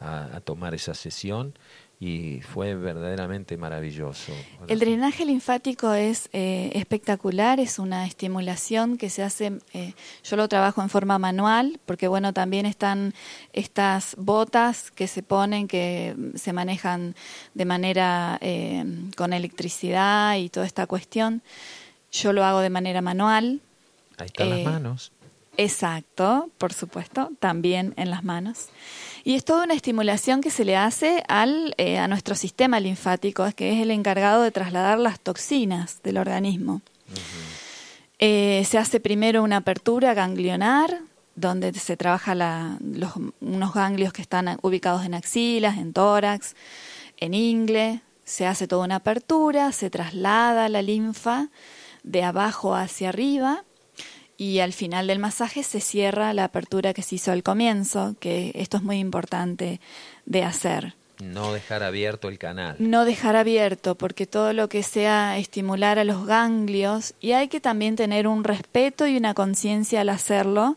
a 0.00 0.40
tomar 0.44 0.74
esa 0.74 0.94
sesión 0.94 1.54
y 1.98 2.42
fue 2.42 2.74
verdaderamente 2.74 3.56
maravilloso. 3.56 4.32
El 4.68 4.78
drenaje 4.78 5.24
linfático 5.24 5.94
es 5.94 6.28
eh, 6.34 6.70
espectacular, 6.74 7.58
es 7.58 7.78
una 7.78 8.06
estimulación 8.06 8.98
que 8.98 9.08
se 9.08 9.22
hace, 9.22 9.58
eh, 9.72 9.94
yo 10.22 10.36
lo 10.36 10.46
trabajo 10.46 10.82
en 10.82 10.90
forma 10.90 11.18
manual, 11.18 11.80
porque 11.86 12.06
bueno, 12.06 12.34
también 12.34 12.66
están 12.66 13.14
estas 13.54 14.14
botas 14.18 14.90
que 14.90 15.08
se 15.08 15.22
ponen, 15.22 15.68
que 15.68 16.14
se 16.34 16.52
manejan 16.52 17.14
de 17.54 17.64
manera 17.64 18.38
eh, 18.42 18.84
con 19.16 19.32
electricidad 19.32 20.36
y 20.36 20.50
toda 20.50 20.66
esta 20.66 20.86
cuestión. 20.86 21.42
Yo 22.12 22.34
lo 22.34 22.44
hago 22.44 22.60
de 22.60 22.70
manera 22.70 23.00
manual. 23.00 23.60
Ahí 24.18 24.26
están 24.26 24.50
las 24.50 24.64
manos. 24.64 25.12
Exacto, 25.56 26.50
por 26.58 26.74
supuesto, 26.74 27.30
también 27.40 27.94
en 27.96 28.10
las 28.10 28.22
manos. 28.22 28.68
Y 29.26 29.34
es 29.34 29.44
toda 29.44 29.64
una 29.64 29.74
estimulación 29.74 30.40
que 30.40 30.52
se 30.52 30.64
le 30.64 30.76
hace 30.76 31.24
al, 31.26 31.74
eh, 31.78 31.98
a 31.98 32.06
nuestro 32.06 32.36
sistema 32.36 32.78
linfático, 32.78 33.44
que 33.56 33.72
es 33.72 33.82
el 33.82 33.90
encargado 33.90 34.44
de 34.44 34.52
trasladar 34.52 35.00
las 35.00 35.18
toxinas 35.18 36.00
del 36.04 36.18
organismo. 36.18 36.80
Eh, 38.20 38.64
se 38.70 38.78
hace 38.78 39.00
primero 39.00 39.42
una 39.42 39.56
apertura 39.56 40.14
ganglionar, 40.14 41.00
donde 41.34 41.72
se 41.74 41.96
trabaja 41.96 42.36
los, 42.36 43.14
unos 43.40 43.74
ganglios 43.74 44.12
que 44.12 44.22
están 44.22 44.60
ubicados 44.62 45.04
en 45.04 45.14
axilas, 45.14 45.76
en 45.76 45.92
tórax, 45.92 46.54
en 47.16 47.34
ingle. 47.34 48.02
Se 48.22 48.46
hace 48.46 48.68
toda 48.68 48.84
una 48.84 48.96
apertura, 48.96 49.72
se 49.72 49.90
traslada 49.90 50.68
la 50.68 50.82
linfa 50.82 51.48
de 52.04 52.22
abajo 52.22 52.76
hacia 52.76 53.08
arriba 53.08 53.64
y 54.36 54.60
al 54.60 54.72
final 54.72 55.06
del 55.06 55.18
masaje 55.18 55.62
se 55.62 55.80
cierra 55.80 56.32
la 56.34 56.44
apertura 56.44 56.94
que 56.94 57.02
se 57.02 57.16
hizo 57.16 57.32
al 57.32 57.42
comienzo, 57.42 58.16
que 58.20 58.52
esto 58.54 58.76
es 58.76 58.82
muy 58.82 58.98
importante 58.98 59.80
de 60.24 60.44
hacer. 60.44 60.94
No 61.22 61.52
dejar 61.52 61.82
abierto 61.82 62.28
el 62.28 62.38
canal. 62.38 62.76
No 62.78 63.06
dejar 63.06 63.36
abierto, 63.36 63.94
porque 63.94 64.26
todo 64.26 64.52
lo 64.52 64.68
que 64.68 64.82
sea 64.82 65.38
estimular 65.38 65.98
a 65.98 66.04
los 66.04 66.26
ganglios, 66.26 67.14
y 67.20 67.32
hay 67.32 67.48
que 67.48 67.60
también 67.60 67.96
tener 67.96 68.28
un 68.28 68.44
respeto 68.44 69.06
y 69.06 69.16
una 69.16 69.32
conciencia 69.32 70.02
al 70.02 70.10
hacerlo, 70.10 70.76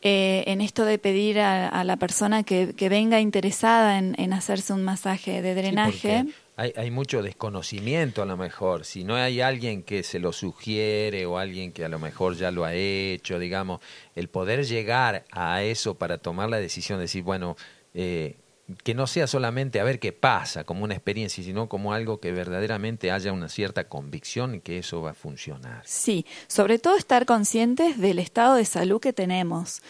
eh, 0.00 0.44
en 0.46 0.60
esto 0.60 0.84
de 0.84 0.98
pedir 0.98 1.40
a, 1.40 1.84
la 1.84 1.96
persona 1.96 2.42
que, 2.42 2.72
venga 2.88 3.20
interesada 3.20 3.98
en, 3.98 4.32
hacerse 4.32 4.72
un 4.72 4.82
masaje 4.82 5.42
de 5.42 5.54
drenaje 5.54 6.26
hay, 6.56 6.72
hay, 6.76 6.90
mucho 6.90 7.22
desconocimiento 7.22 8.22
a 8.22 8.26
lo 8.26 8.36
mejor. 8.36 8.84
Si 8.84 9.04
no 9.04 9.14
hay 9.14 9.42
alguien 9.42 9.82
que 9.82 10.02
se 10.02 10.18
lo 10.18 10.32
sugiere 10.32 11.26
o 11.26 11.38
alguien 11.38 11.70
que 11.72 11.84
a 11.84 11.88
lo 11.88 11.98
mejor 11.98 12.34
ya 12.34 12.50
lo 12.50 12.64
ha 12.64 12.74
hecho, 12.74 13.38
digamos, 13.38 13.80
el 14.14 14.28
poder 14.28 14.64
llegar 14.64 15.26
a 15.30 15.62
eso 15.62 15.96
para 15.96 16.18
tomar 16.18 16.48
la 16.48 16.58
decisión 16.58 16.98
de 16.98 17.02
decir, 17.02 17.22
bueno, 17.22 17.56
eh, 17.92 18.36
que 18.82 18.94
no 18.94 19.06
sea 19.06 19.28
solamente 19.28 19.78
a 19.78 19.84
ver 19.84 20.00
qué 20.00 20.12
pasa 20.12 20.64
como 20.64 20.84
una 20.84 20.94
experiencia, 20.94 21.42
sino 21.44 21.68
como 21.68 21.92
algo 21.92 22.18
que 22.18 22.32
verdaderamente 22.32 23.12
haya 23.12 23.32
una 23.32 23.48
cierta 23.48 23.84
convicción 23.84 24.60
que 24.60 24.78
eso 24.78 25.02
va 25.02 25.10
a 25.10 25.14
funcionar. 25.14 25.82
Sí, 25.84 26.26
sobre 26.48 26.78
todo 26.78 26.96
estar 26.96 27.26
conscientes 27.26 27.98
del 27.98 28.18
estado 28.18 28.56
de 28.56 28.64
salud 28.64 29.00
que 29.00 29.12
tenemos, 29.12 29.82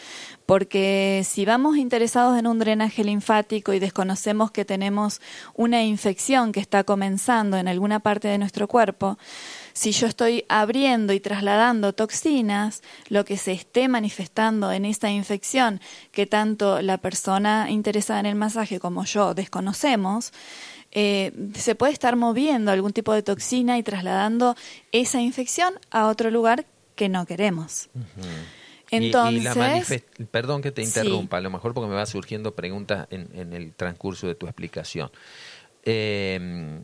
porque 0.45 1.23
si 1.25 1.43
vamos 1.43 1.77
interesados 1.77 2.37
en 2.37 2.45
un 2.45 2.59
drenaje 2.59 3.03
linfático 3.03 3.73
y 3.73 3.79
desconocemos 3.79 4.51
que 4.51 4.63
tenemos 4.63 5.21
una 5.55 5.83
infección 5.83 6.51
que 6.51 6.59
está 6.59 6.83
comenzando 6.83 7.57
en 7.57 7.67
alguna 7.67 7.99
parte 7.99 8.27
de 8.27 8.37
nuestro 8.37 8.67
cuerpo, 8.67 9.17
si 9.77 9.91
yo 9.91 10.07
estoy 10.07 10.43
abriendo 10.49 11.13
y 11.13 11.19
trasladando 11.19 11.93
toxinas, 11.93 12.81
lo 13.09 13.25
que 13.25 13.37
se 13.37 13.51
esté 13.51 13.87
manifestando 13.87 14.71
en 14.71 14.85
esta 14.85 15.11
infección 15.11 15.81
que 16.11 16.25
tanto 16.25 16.81
la 16.81 16.97
persona 16.97 17.69
interesada 17.69 18.19
en 18.19 18.25
el 18.25 18.33
masaje 18.33 18.79
como 18.79 19.05
yo 19.05 19.35
desconocemos, 19.35 20.33
eh, 20.91 21.31
se 21.53 21.75
puede 21.75 21.93
estar 21.93 22.15
moviendo 22.15 22.71
algún 22.71 22.91
tipo 22.91 23.13
de 23.13 23.21
toxina 23.21 23.77
y 23.77 23.83
trasladando 23.83 24.55
esa 24.91 25.21
infección 25.21 25.75
a 25.91 26.07
otro 26.07 26.31
lugar 26.31 26.65
que 26.95 27.07
no 27.07 27.27
queremos. 27.27 27.89
Entonces, 28.89 30.05
perdón 30.31 30.63
que 30.63 30.71
te 30.71 30.81
interrumpa, 30.81 31.37
a 31.37 31.41
lo 31.41 31.51
mejor 31.51 31.75
porque 31.75 31.87
me 31.87 31.95
va 31.95 32.07
surgiendo 32.07 32.55
preguntas 32.55 33.07
en, 33.11 33.29
en 33.35 33.53
el 33.53 33.75
transcurso 33.75 34.25
de 34.25 34.33
tu 34.33 34.47
explicación. 34.47 35.11
Eh, 35.83 36.81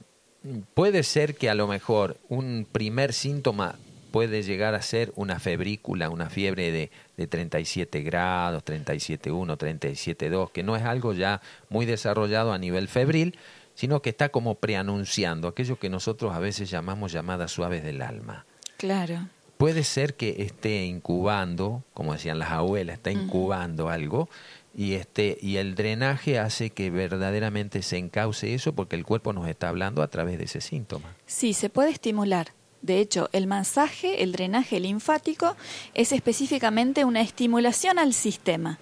puede 0.74 1.04
ser 1.04 1.36
que 1.36 1.50
a 1.50 1.56
lo 1.56 1.68
mejor 1.68 2.18
un 2.30 2.68
primer 2.72 3.14
síntoma 3.14 3.76
puede 4.12 4.44
llegar 4.44 4.76
a 4.76 4.82
ser 4.82 5.12
una 5.16 5.40
febrícula, 5.40 6.10
una 6.10 6.30
fiebre 6.30 6.72
de, 6.72 6.92
de 7.18 7.28
37 7.28 8.02
grados, 8.04 8.64
37.1, 8.64 9.58
37.2, 9.58 10.52
que 10.52 10.62
no 10.62 10.76
es 10.76 10.84
algo 10.84 11.14
ya 11.14 11.42
muy 11.70 11.86
desarrollado 11.86 12.54
a 12.54 12.60
nivel 12.60 12.88
febril, 12.88 13.36
sino 13.74 14.02
que 14.04 14.12
está 14.12 14.30
como 14.30 14.56
preanunciando 14.56 15.48
aquello 15.48 15.80
que 15.80 15.90
nosotros 15.90 16.34
a 16.34 16.40
veces 16.40 16.70
llamamos 16.70 17.12
llamadas 17.12 17.52
suaves 17.52 17.84
del 17.84 18.04
alma. 18.04 18.46
Claro. 18.78 19.28
Puede 19.58 19.84
ser 19.84 20.14
que 20.16 20.44
esté 20.44 20.86
incubando, 20.86 21.84
como 21.94 22.14
decían 22.14 22.38
las 22.38 22.52
abuelas, 22.52 22.98
está 22.98 23.12
incubando 23.12 23.90
algo 23.90 24.30
y 24.76 24.94
este 24.94 25.38
y 25.42 25.58
el 25.58 25.76
drenaje 25.76 26.40
hace 26.40 26.72
que 26.72 26.90
verdaderamente 26.90 27.82
se 27.82 27.98
encauce 27.98 28.54
eso 28.54 28.74
porque 28.74 28.96
el 28.96 29.06
cuerpo 29.06 29.34
nos 29.34 29.48
está 29.48 29.70
hablando 29.70 30.02
a 30.02 30.08
través 30.08 30.38
de 30.38 30.46
ese 30.46 30.62
síntoma. 30.62 31.16
Sí, 31.26 31.54
se 31.54 31.70
puede 31.70 31.92
estimular. 31.92 32.54
De 32.82 33.00
hecho, 33.00 33.30
el 33.32 33.48
masaje, 33.48 34.24
el 34.24 34.34
drenaje 34.34 34.80
linfático 34.80 35.56
es 35.94 36.12
específicamente 36.12 37.06
una 37.06 37.22
estimulación 37.22 37.98
al 37.98 38.14
sistema. 38.14 38.80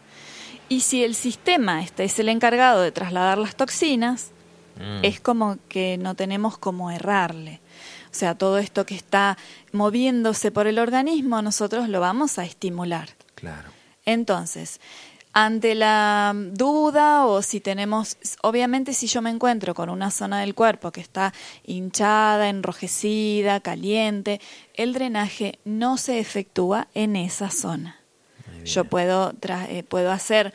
Y 0.69 0.81
si 0.81 1.03
el 1.03 1.13
sistema 1.13 1.83
este 1.83 2.05
es 2.05 2.17
el 2.17 2.29
encargado 2.29 2.81
de 2.81 2.91
trasladar 2.91 3.37
las 3.37 3.55
toxinas, 3.55 4.31
mm. 4.77 5.03
es 5.03 5.19
como 5.19 5.57
que 5.67 5.97
no 5.97 6.15
tenemos 6.15 6.57
cómo 6.57 6.89
errarle. 6.89 7.59
O 8.05 8.13
sea, 8.13 8.35
todo 8.35 8.57
esto 8.57 8.85
que 8.85 8.95
está 8.95 9.37
moviéndose 9.71 10.51
por 10.51 10.67
el 10.67 10.79
organismo, 10.79 11.41
nosotros 11.41 11.87
lo 11.87 11.99
vamos 11.99 12.39
a 12.39 12.45
estimular. 12.45 13.09
Claro. 13.35 13.69
Entonces, 14.05 14.79
ante 15.33 15.75
la 15.75 16.33
duda 16.35 17.25
o 17.25 17.41
si 17.41 17.59
tenemos, 17.59 18.17
obviamente 18.41 18.93
si 18.93 19.07
yo 19.07 19.21
me 19.21 19.29
encuentro 19.29 19.73
con 19.73 19.89
una 19.89 20.11
zona 20.11 20.41
del 20.41 20.55
cuerpo 20.55 20.91
que 20.91 21.01
está 21.01 21.33
hinchada, 21.63 22.49
enrojecida, 22.49 23.59
caliente, 23.61 24.41
el 24.73 24.93
drenaje 24.93 25.59
no 25.63 25.97
se 25.97 26.19
efectúa 26.19 26.87
en 26.93 27.15
esa 27.15 27.49
zona. 27.49 27.97
Yo 28.65 28.85
puedo, 28.85 29.33
eh, 29.69 29.83
puedo 29.83 30.11
hacer, 30.11 30.53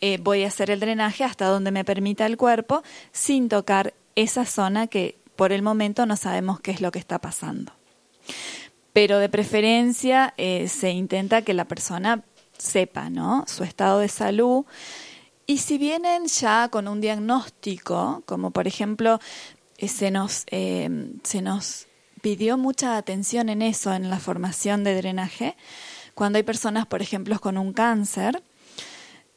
eh, 0.00 0.18
voy 0.22 0.44
a 0.44 0.48
hacer 0.48 0.70
el 0.70 0.80
drenaje 0.80 1.24
hasta 1.24 1.46
donde 1.46 1.70
me 1.70 1.84
permita 1.84 2.24
el 2.24 2.36
cuerpo 2.36 2.82
sin 3.12 3.48
tocar 3.48 3.92
esa 4.14 4.46
zona 4.46 4.86
que 4.86 5.18
por 5.36 5.52
el 5.52 5.62
momento 5.62 6.06
no 6.06 6.16
sabemos 6.16 6.60
qué 6.60 6.70
es 6.70 6.80
lo 6.80 6.92
que 6.92 6.98
está 6.98 7.18
pasando. 7.18 7.72
Pero 8.92 9.18
de 9.18 9.28
preferencia 9.28 10.34
eh, 10.36 10.68
se 10.68 10.90
intenta 10.90 11.42
que 11.42 11.54
la 11.54 11.64
persona 11.64 12.22
sepa, 12.62 13.10
¿no? 13.10 13.44
Su 13.46 13.64
estado 13.64 13.98
de 13.98 14.08
salud. 14.08 14.64
Y 15.46 15.58
si 15.58 15.78
vienen 15.78 16.26
ya 16.26 16.68
con 16.68 16.88
un 16.88 17.00
diagnóstico, 17.00 18.22
como 18.26 18.50
por 18.52 18.66
ejemplo, 18.66 19.18
eh, 19.78 19.88
se 19.88 20.10
nos, 20.10 20.44
eh, 20.50 20.88
se 21.24 21.42
nos 21.42 21.88
pidió 22.22 22.56
mucha 22.56 22.96
atención 22.96 23.48
en 23.48 23.62
eso, 23.62 23.92
en 23.92 24.08
la 24.08 24.20
formación 24.20 24.84
de 24.84 24.94
drenaje, 24.94 25.56
cuando 26.14 26.36
hay 26.36 26.44
personas, 26.44 26.86
por 26.86 27.02
ejemplo, 27.02 27.40
con 27.40 27.58
un 27.58 27.72
cáncer, 27.72 28.42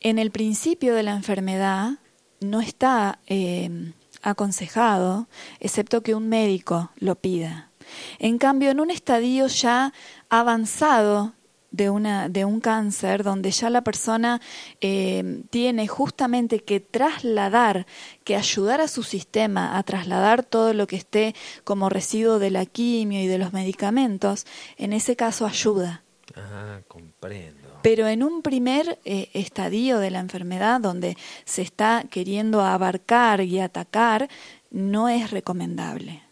en 0.02 0.20
el 0.20 0.30
principio 0.30 0.94
de 0.94 1.04
la 1.04 1.14
enfermedad 1.14 1.94
no 2.40 2.62
está 2.62 3.20
eh, 3.26 3.94
aconsejado, 4.22 5.28
excepto 5.60 6.04
que 6.04 6.14
un 6.14 6.30
médico 6.30 6.92
lo 6.98 7.16
pida. 7.16 7.72
En 8.20 8.38
cambio, 8.38 8.70
en 8.70 8.80
un 8.80 8.92
estadio 8.92 9.48
ya 9.48 9.94
avanzado 10.30 11.34
de, 11.76 11.90
una, 11.90 12.30
de 12.30 12.46
un 12.46 12.60
cáncer 12.60 13.24
donde 13.24 13.52
ya 13.52 13.70
la 13.70 13.84
persona 13.84 14.42
eh, 14.82 15.44
tiene 15.50 15.88
justamente 15.88 16.64
que 16.64 16.80
trasladar, 16.80 17.86
que 18.24 18.36
ayudar 18.36 18.82
a 18.82 18.88
su 18.88 19.04
sistema 19.04 19.78
a 19.78 19.84
trasladar 19.84 20.44
todo 20.44 20.74
lo 20.74 20.88
que 20.88 20.96
esté 20.96 21.36
como 21.64 21.90
residuo 21.90 22.40
de 22.40 22.52
la 22.52 22.66
quimio 22.66 23.22
y 23.22 23.28
de 23.28 23.38
los 23.38 23.54
medicamentos, 23.54 24.46
en 24.78 24.94
ese 24.94 25.16
caso 25.16 25.46
ayuda. 25.46 26.04
Ah, 26.36 26.80
comprendo. 26.88 27.80
Pero 27.82 28.08
en 28.08 28.24
un 28.24 28.42
primer 28.42 29.00
eh, 29.06 29.30
estadio 29.34 30.00
de 30.00 30.10
la 30.10 30.20
enfermedad 30.20 30.82
donde 30.82 31.18
se 31.44 31.62
está 31.62 32.04
queriendo 32.10 32.62
abarcar 32.62 33.42
y 33.42 33.60
atacar, 33.60 34.28
no 34.72 35.08
es 35.08 35.32
recomendable. 35.32 36.24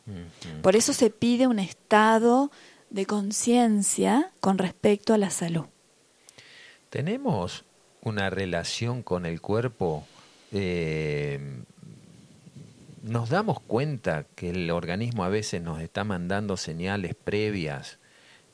Por 0.62 0.76
eso 0.76 0.92
se 0.92 1.10
pide 1.10 1.48
un 1.48 1.60
estado 1.60 2.52
de 2.94 3.06
conciencia 3.06 4.32
con 4.40 4.58
respecto 4.58 5.14
a 5.14 5.18
la 5.18 5.32
salud. 5.32 5.66
Tenemos 6.90 7.66
una 8.02 8.30
relación 8.30 9.02
con 9.02 9.26
el 9.26 9.42
cuerpo, 9.42 10.06
eh, 10.52 11.40
nos 13.02 13.30
damos 13.30 13.60
cuenta 13.60 14.26
que 14.36 14.52
el 14.52 14.70
organismo 14.70 15.24
a 15.24 15.30
veces 15.30 15.62
nos 15.62 15.82
está 15.82 16.04
mandando 16.04 16.56
señales 16.56 17.16
previas 17.16 17.98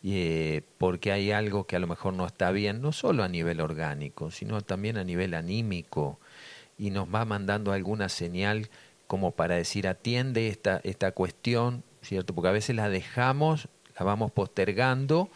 eh, 0.04 0.62
porque 0.78 1.12
hay 1.12 1.32
algo 1.32 1.65
que 1.65 1.75
a 1.75 1.80
lo 1.80 1.88
mejor 1.88 2.13
no 2.13 2.25
está 2.25 2.52
bien, 2.52 2.82
no 2.82 2.93
solo 2.93 3.23
a 3.23 3.28
nivel 3.28 3.60
orgánico, 3.60 4.32
sino 4.32 4.62
también 4.62 4.97
a 4.97 5.04
nivel 5.04 5.34
anímico, 5.34 6.17
y 6.78 6.91
nos 6.91 7.13
va 7.13 7.25
mandando 7.25 7.73
alguna 7.73 8.08
señal 8.08 8.69
como 9.08 9.32
para 9.32 9.56
decir 9.56 9.88
atiende 9.88 10.47
esta, 10.47 10.80
esta 10.86 11.12
cuestión, 11.12 11.84
¿cierto? 12.02 12.34
Porque 12.34 12.47
a 12.47 12.54
veces 12.54 12.78
la 12.78 12.88
dejamos 12.88 13.67
vamos 14.05 14.31
postergando 14.31 15.29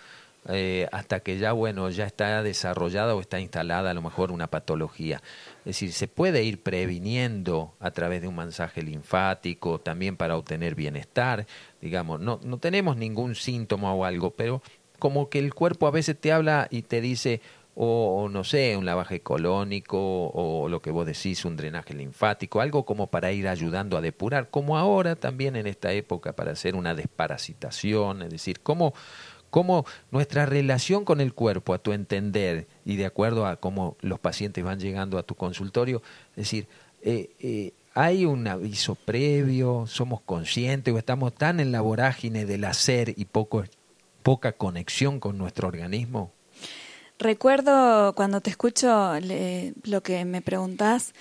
eh, 0.50 0.88
hasta 0.92 1.22
que 1.22 1.38
ya, 1.38 1.54
bueno, 1.54 1.90
ya 1.90 2.06
está 2.06 2.44
desarrollada 2.44 3.16
o 3.16 3.22
está 3.22 3.40
instalada 3.40 3.92
a 3.92 3.94
lo 3.94 4.02
mejor 4.02 4.32
una 4.32 4.48
patología. 4.48 5.22
Es 5.60 5.66
decir, 5.66 5.94
se 5.94 6.10
puede 6.10 6.44
ir 6.44 6.62
previniendo 6.62 7.74
a 7.80 7.92
través 7.92 8.22
de 8.22 8.28
un 8.28 8.36
mensaje 8.36 8.82
linfático, 8.82 9.80
también 9.80 10.18
para 10.18 10.36
obtener 10.36 10.76
bienestar, 10.76 11.48
digamos, 11.82 12.20
no, 12.20 12.42
no 12.44 12.58
tenemos 12.58 12.98
ningún 12.98 13.36
síntoma 13.36 13.94
o 13.94 14.04
algo, 14.04 14.32
pero 14.32 14.62
como 15.00 15.30
que 15.30 15.40
el 15.40 15.54
cuerpo 15.54 15.88
a 15.88 15.92
veces 15.92 16.20
te 16.20 16.34
habla 16.34 16.68
y 16.70 16.82
te 16.84 17.00
dice, 17.00 17.42
o, 17.76 18.30
no 18.30 18.44
sé, 18.44 18.78
un 18.78 18.86
lavaje 18.86 19.22
colónico 19.22 19.98
o 20.28 20.70
lo 20.70 20.82
que 20.82 20.92
vos 20.92 21.06
decís, 21.06 21.44
un 21.46 21.56
drenaje 21.56 21.94
linfático, 21.94 22.62
algo 22.62 22.86
como 22.86 23.08
para 23.08 23.32
ir 23.32 23.48
ayudando 23.48 23.98
a 23.98 24.02
depurar, 24.02 24.50
como 24.50 24.78
ahora 24.78 25.16
también 25.16 25.56
en 25.56 25.66
esta 25.66 25.92
época 25.92 26.34
para 26.34 26.52
hacer 26.52 26.76
una 26.76 26.94
desparasitación, 26.94 28.22
es 28.22 28.30
decir, 28.30 28.60
cómo, 28.62 28.94
cómo 29.50 29.86
nuestra 30.12 30.46
relación 30.46 31.04
con 31.04 31.20
el 31.20 31.34
cuerpo, 31.34 31.74
a 31.74 31.80
tu 31.80 31.94
entender, 31.94 32.68
y 32.86 32.96
de 32.98 33.06
acuerdo 33.06 33.48
a 33.48 33.56
cómo 33.56 33.98
los 34.02 34.20
pacientes 34.20 34.64
van 34.64 34.80
llegando 34.80 35.18
a 35.18 35.24
tu 35.24 35.36
consultorio, 35.36 36.04
es 36.32 36.36
decir, 36.36 36.68
eh, 37.02 37.32
eh, 37.40 37.74
hay 37.96 38.26
un 38.26 38.48
aviso 38.48 38.96
previo, 38.96 39.86
somos 39.88 40.22
conscientes 40.22 40.94
o 40.94 40.98
estamos 40.98 41.34
tan 41.34 41.60
en 41.60 41.72
la 41.72 41.82
vorágine 41.82 42.46
del 42.46 42.66
hacer 42.66 43.14
y 43.18 43.26
poco, 43.26 43.64
poca 44.24 44.54
conexión 44.54 45.20
con 45.20 45.38
nuestro 45.38 45.68
organismo. 45.68 46.32
Recuerdo 47.20 48.14
cuando 48.16 48.42
te 48.42 48.50
escucho 48.50 49.14
lo 49.84 50.04
que 50.04 50.26
me 50.26 50.42
preguntás, 50.42 51.14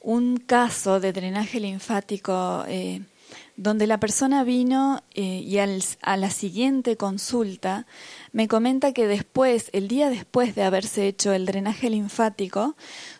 un 0.00 0.36
caso 0.36 1.00
de 1.00 1.12
drenaje 1.12 1.60
linfático 1.60 2.64
eh, 2.66 3.02
donde 3.56 3.86
la 3.86 3.98
persona 3.98 4.44
vino 4.44 5.02
eh, 5.14 5.42
y 5.44 5.58
a 5.58 6.16
la 6.16 6.30
siguiente 6.30 6.96
consulta 6.96 7.86
me 8.32 8.48
comenta 8.48 8.92
que 8.92 9.06
después, 9.06 9.70
el 9.72 9.88
día 9.88 10.10
después 10.10 10.54
de 10.54 10.64
haberse 10.64 11.06
hecho 11.06 11.32
el 11.32 11.46
drenaje 11.46 11.88
linfático, 11.88 12.76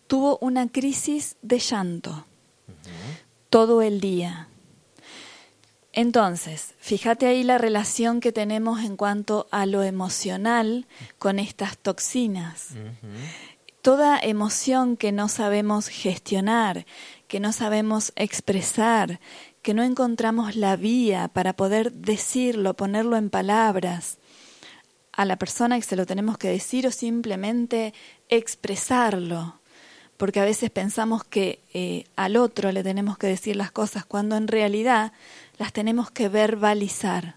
tuvo 0.06 0.38
una 0.40 0.68
crisis 0.68 1.36
de 1.42 1.58
llanto 1.58 2.26
todo 3.48 3.82
el 3.82 4.00
día. 4.00 4.48
Entonces, 5.96 6.74
fíjate 6.80 7.26
ahí 7.26 7.44
la 7.44 7.56
relación 7.56 8.20
que 8.20 8.32
tenemos 8.32 8.80
en 8.80 8.96
cuanto 8.96 9.46
a 9.52 9.64
lo 9.64 9.84
emocional 9.84 10.88
con 11.20 11.38
estas 11.38 11.78
toxinas. 11.78 12.70
Toda 13.80 14.18
emoción 14.18 14.96
que 14.96 15.12
no 15.12 15.28
sabemos 15.28 15.86
gestionar, 15.86 16.84
que 17.28 17.38
no 17.38 17.52
sabemos 17.52 18.12
expresar, 18.16 19.20
que 19.62 19.72
no 19.72 19.84
encontramos 19.84 20.56
la 20.56 20.74
vía 20.74 21.28
para 21.28 21.52
poder 21.52 21.92
decirlo, 21.92 22.74
ponerlo 22.74 23.16
en 23.16 23.30
palabras 23.30 24.18
a 25.12 25.24
la 25.24 25.36
persona 25.36 25.76
que 25.76 25.86
se 25.86 25.94
lo 25.94 26.06
tenemos 26.06 26.38
que 26.38 26.48
decir 26.48 26.88
o 26.88 26.90
simplemente 26.90 27.94
expresarlo 28.28 29.60
porque 30.16 30.40
a 30.40 30.44
veces 30.44 30.70
pensamos 30.70 31.24
que 31.24 31.60
eh, 31.72 32.04
al 32.16 32.36
otro 32.36 32.72
le 32.72 32.82
tenemos 32.82 33.18
que 33.18 33.26
decir 33.26 33.56
las 33.56 33.70
cosas 33.70 34.04
cuando 34.04 34.36
en 34.36 34.48
realidad 34.48 35.12
las 35.58 35.72
tenemos 35.72 36.10
que 36.10 36.28
verbalizar. 36.28 37.36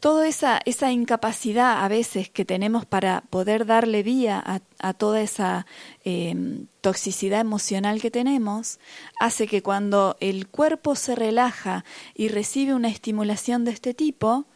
Toda 0.00 0.26
esa, 0.28 0.60
esa 0.64 0.90
incapacidad 0.92 1.84
a 1.84 1.88
veces 1.88 2.30
que 2.30 2.46
tenemos 2.46 2.86
para 2.86 3.20
poder 3.28 3.66
darle 3.66 4.02
vía 4.02 4.42
a, 4.78 4.94
toda 4.94 5.20
esa 5.20 5.66
em, 6.04 6.68
toxicidad 6.80 7.40
emocional 7.40 8.00
que 8.00 8.10
tenemos, 8.10 8.80
hace 9.20 9.46
que 9.46 9.62
cuando 9.62 10.16
el 10.20 10.48
cuerpo 10.48 10.94
se 10.94 11.14
relaja 11.14 11.84
y 12.14 12.28
recibe 12.28 12.72
una 12.72 12.88
estimulación 12.88 13.66
de 13.66 13.72
este 13.72 13.92
tipo, 13.92 14.46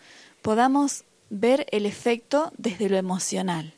podamos 0.41 1.05
ver 1.29 1.67
el 1.73 1.85
efecto 1.85 2.51
desde 2.57 2.89
lo 2.89 2.97
emocional. 2.97 3.75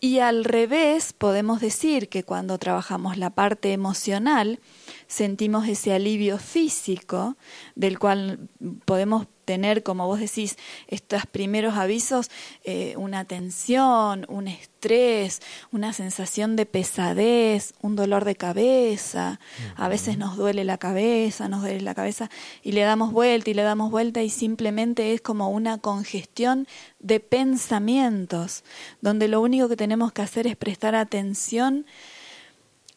Y 0.00 0.18
al 0.18 0.44
revés, 0.44 1.14
podemos 1.14 1.62
decir 1.62 2.10
que 2.10 2.24
cuando 2.24 2.58
trabajamos 2.58 3.16
la 3.16 3.30
parte 3.30 3.72
emocional, 3.72 4.60
sentimos 5.06 5.68
ese 5.68 5.92
alivio 5.92 6.38
físico 6.38 7.36
del 7.74 7.98
cual 7.98 8.48
podemos 8.84 9.26
tener, 9.44 9.82
como 9.82 10.06
vos 10.06 10.20
decís, 10.20 10.56
estos 10.88 11.26
primeros 11.26 11.74
avisos, 11.74 12.30
eh, 12.64 12.94
una 12.96 13.24
tensión, 13.24 14.26
un 14.28 14.48
estrés, 14.48 15.42
una 15.70 15.92
sensación 15.92 16.56
de 16.56 16.66
pesadez, 16.66 17.74
un 17.80 17.96
dolor 17.96 18.24
de 18.24 18.36
cabeza. 18.36 19.40
A 19.76 19.88
veces 19.88 20.18
nos 20.18 20.36
duele 20.36 20.64
la 20.64 20.78
cabeza, 20.78 21.48
nos 21.48 21.62
duele 21.62 21.80
la 21.80 21.94
cabeza 21.94 22.30
y 22.62 22.72
le 22.72 22.82
damos 22.82 23.12
vuelta 23.12 23.50
y 23.50 23.54
le 23.54 23.62
damos 23.62 23.90
vuelta 23.90 24.22
y 24.22 24.30
simplemente 24.30 25.12
es 25.12 25.20
como 25.20 25.50
una 25.50 25.78
congestión 25.78 26.66
de 26.98 27.20
pensamientos, 27.20 28.64
donde 29.00 29.28
lo 29.28 29.40
único 29.40 29.68
que 29.68 29.76
tenemos 29.76 30.12
que 30.12 30.22
hacer 30.22 30.46
es 30.46 30.56
prestar 30.56 30.94
atención 30.94 31.86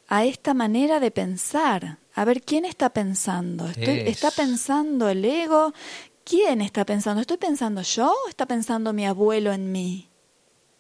a 0.08 0.26
esta 0.26 0.54
manera 0.54 1.00
de 1.00 1.12
pensar. 1.12 1.98
A 2.14 2.26
ver, 2.26 2.42
¿quién 2.42 2.66
está 2.66 2.90
pensando? 2.90 3.68
¿Está 3.76 4.32
pensando 4.32 5.10
el 5.10 5.24
ego? 5.24 5.74
¿Quién 6.24 6.62
está 6.62 6.86
pensando? 6.86 7.22
¿Estoy 7.22 7.38
pensando 7.38 7.82
yo 7.82 8.12
o 8.12 8.30
está 8.30 8.46
pensando 8.46 8.94
mi 8.94 9.06
abuelo 9.06 9.54
en 9.54 9.72
mí? 9.72 10.10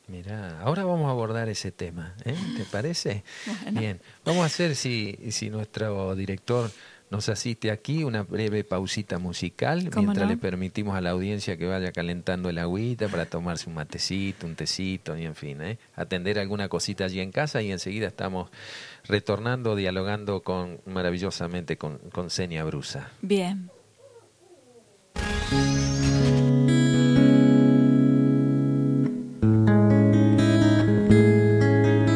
Mira, 0.07 0.61
ahora 0.61 0.85
vamos 0.85 1.07
a 1.07 1.11
abordar 1.11 1.49
ese 1.49 1.71
tema, 1.71 2.15
¿eh? 2.23 2.35
¿te 2.55 2.63
parece? 2.71 3.23
Bien, 3.71 3.99
vamos 4.23 4.43
a 4.43 4.45
hacer, 4.45 4.75
si, 4.75 5.17
si 5.31 5.49
nuestro 5.49 6.15
director 6.15 6.71
nos 7.09 7.29
asiste 7.29 7.71
aquí, 7.71 8.03
una 8.03 8.23
breve 8.23 8.63
pausita 8.63 9.17
musical, 9.17 9.89
mientras 9.95 10.27
le 10.27 10.35
permitimos 10.35 10.97
a 10.97 11.01
la 11.01 11.11
audiencia 11.11 11.57
que 11.57 11.65
vaya 11.65 11.91
calentando 11.91 12.49
el 12.49 12.57
agüita 12.57 13.07
para 13.07 13.25
tomarse 13.25 13.69
un 13.69 13.75
matecito, 13.75 14.45
un 14.45 14.55
tecito, 14.55 15.17
y 15.17 15.25
en 15.25 15.35
fin, 15.35 15.61
¿eh? 15.61 15.77
atender 15.95 16.37
alguna 16.37 16.67
cosita 16.67 17.05
allí 17.05 17.21
en 17.21 17.31
casa 17.31 17.61
y 17.61 17.71
enseguida 17.71 18.07
estamos 18.07 18.49
retornando, 19.07 19.75
dialogando 19.75 20.41
con 20.41 20.79
maravillosamente 20.85 21.77
con, 21.77 21.99
con 22.11 22.29
Senia 22.29 22.63
Brusa. 22.63 23.11
Bien. 23.21 23.69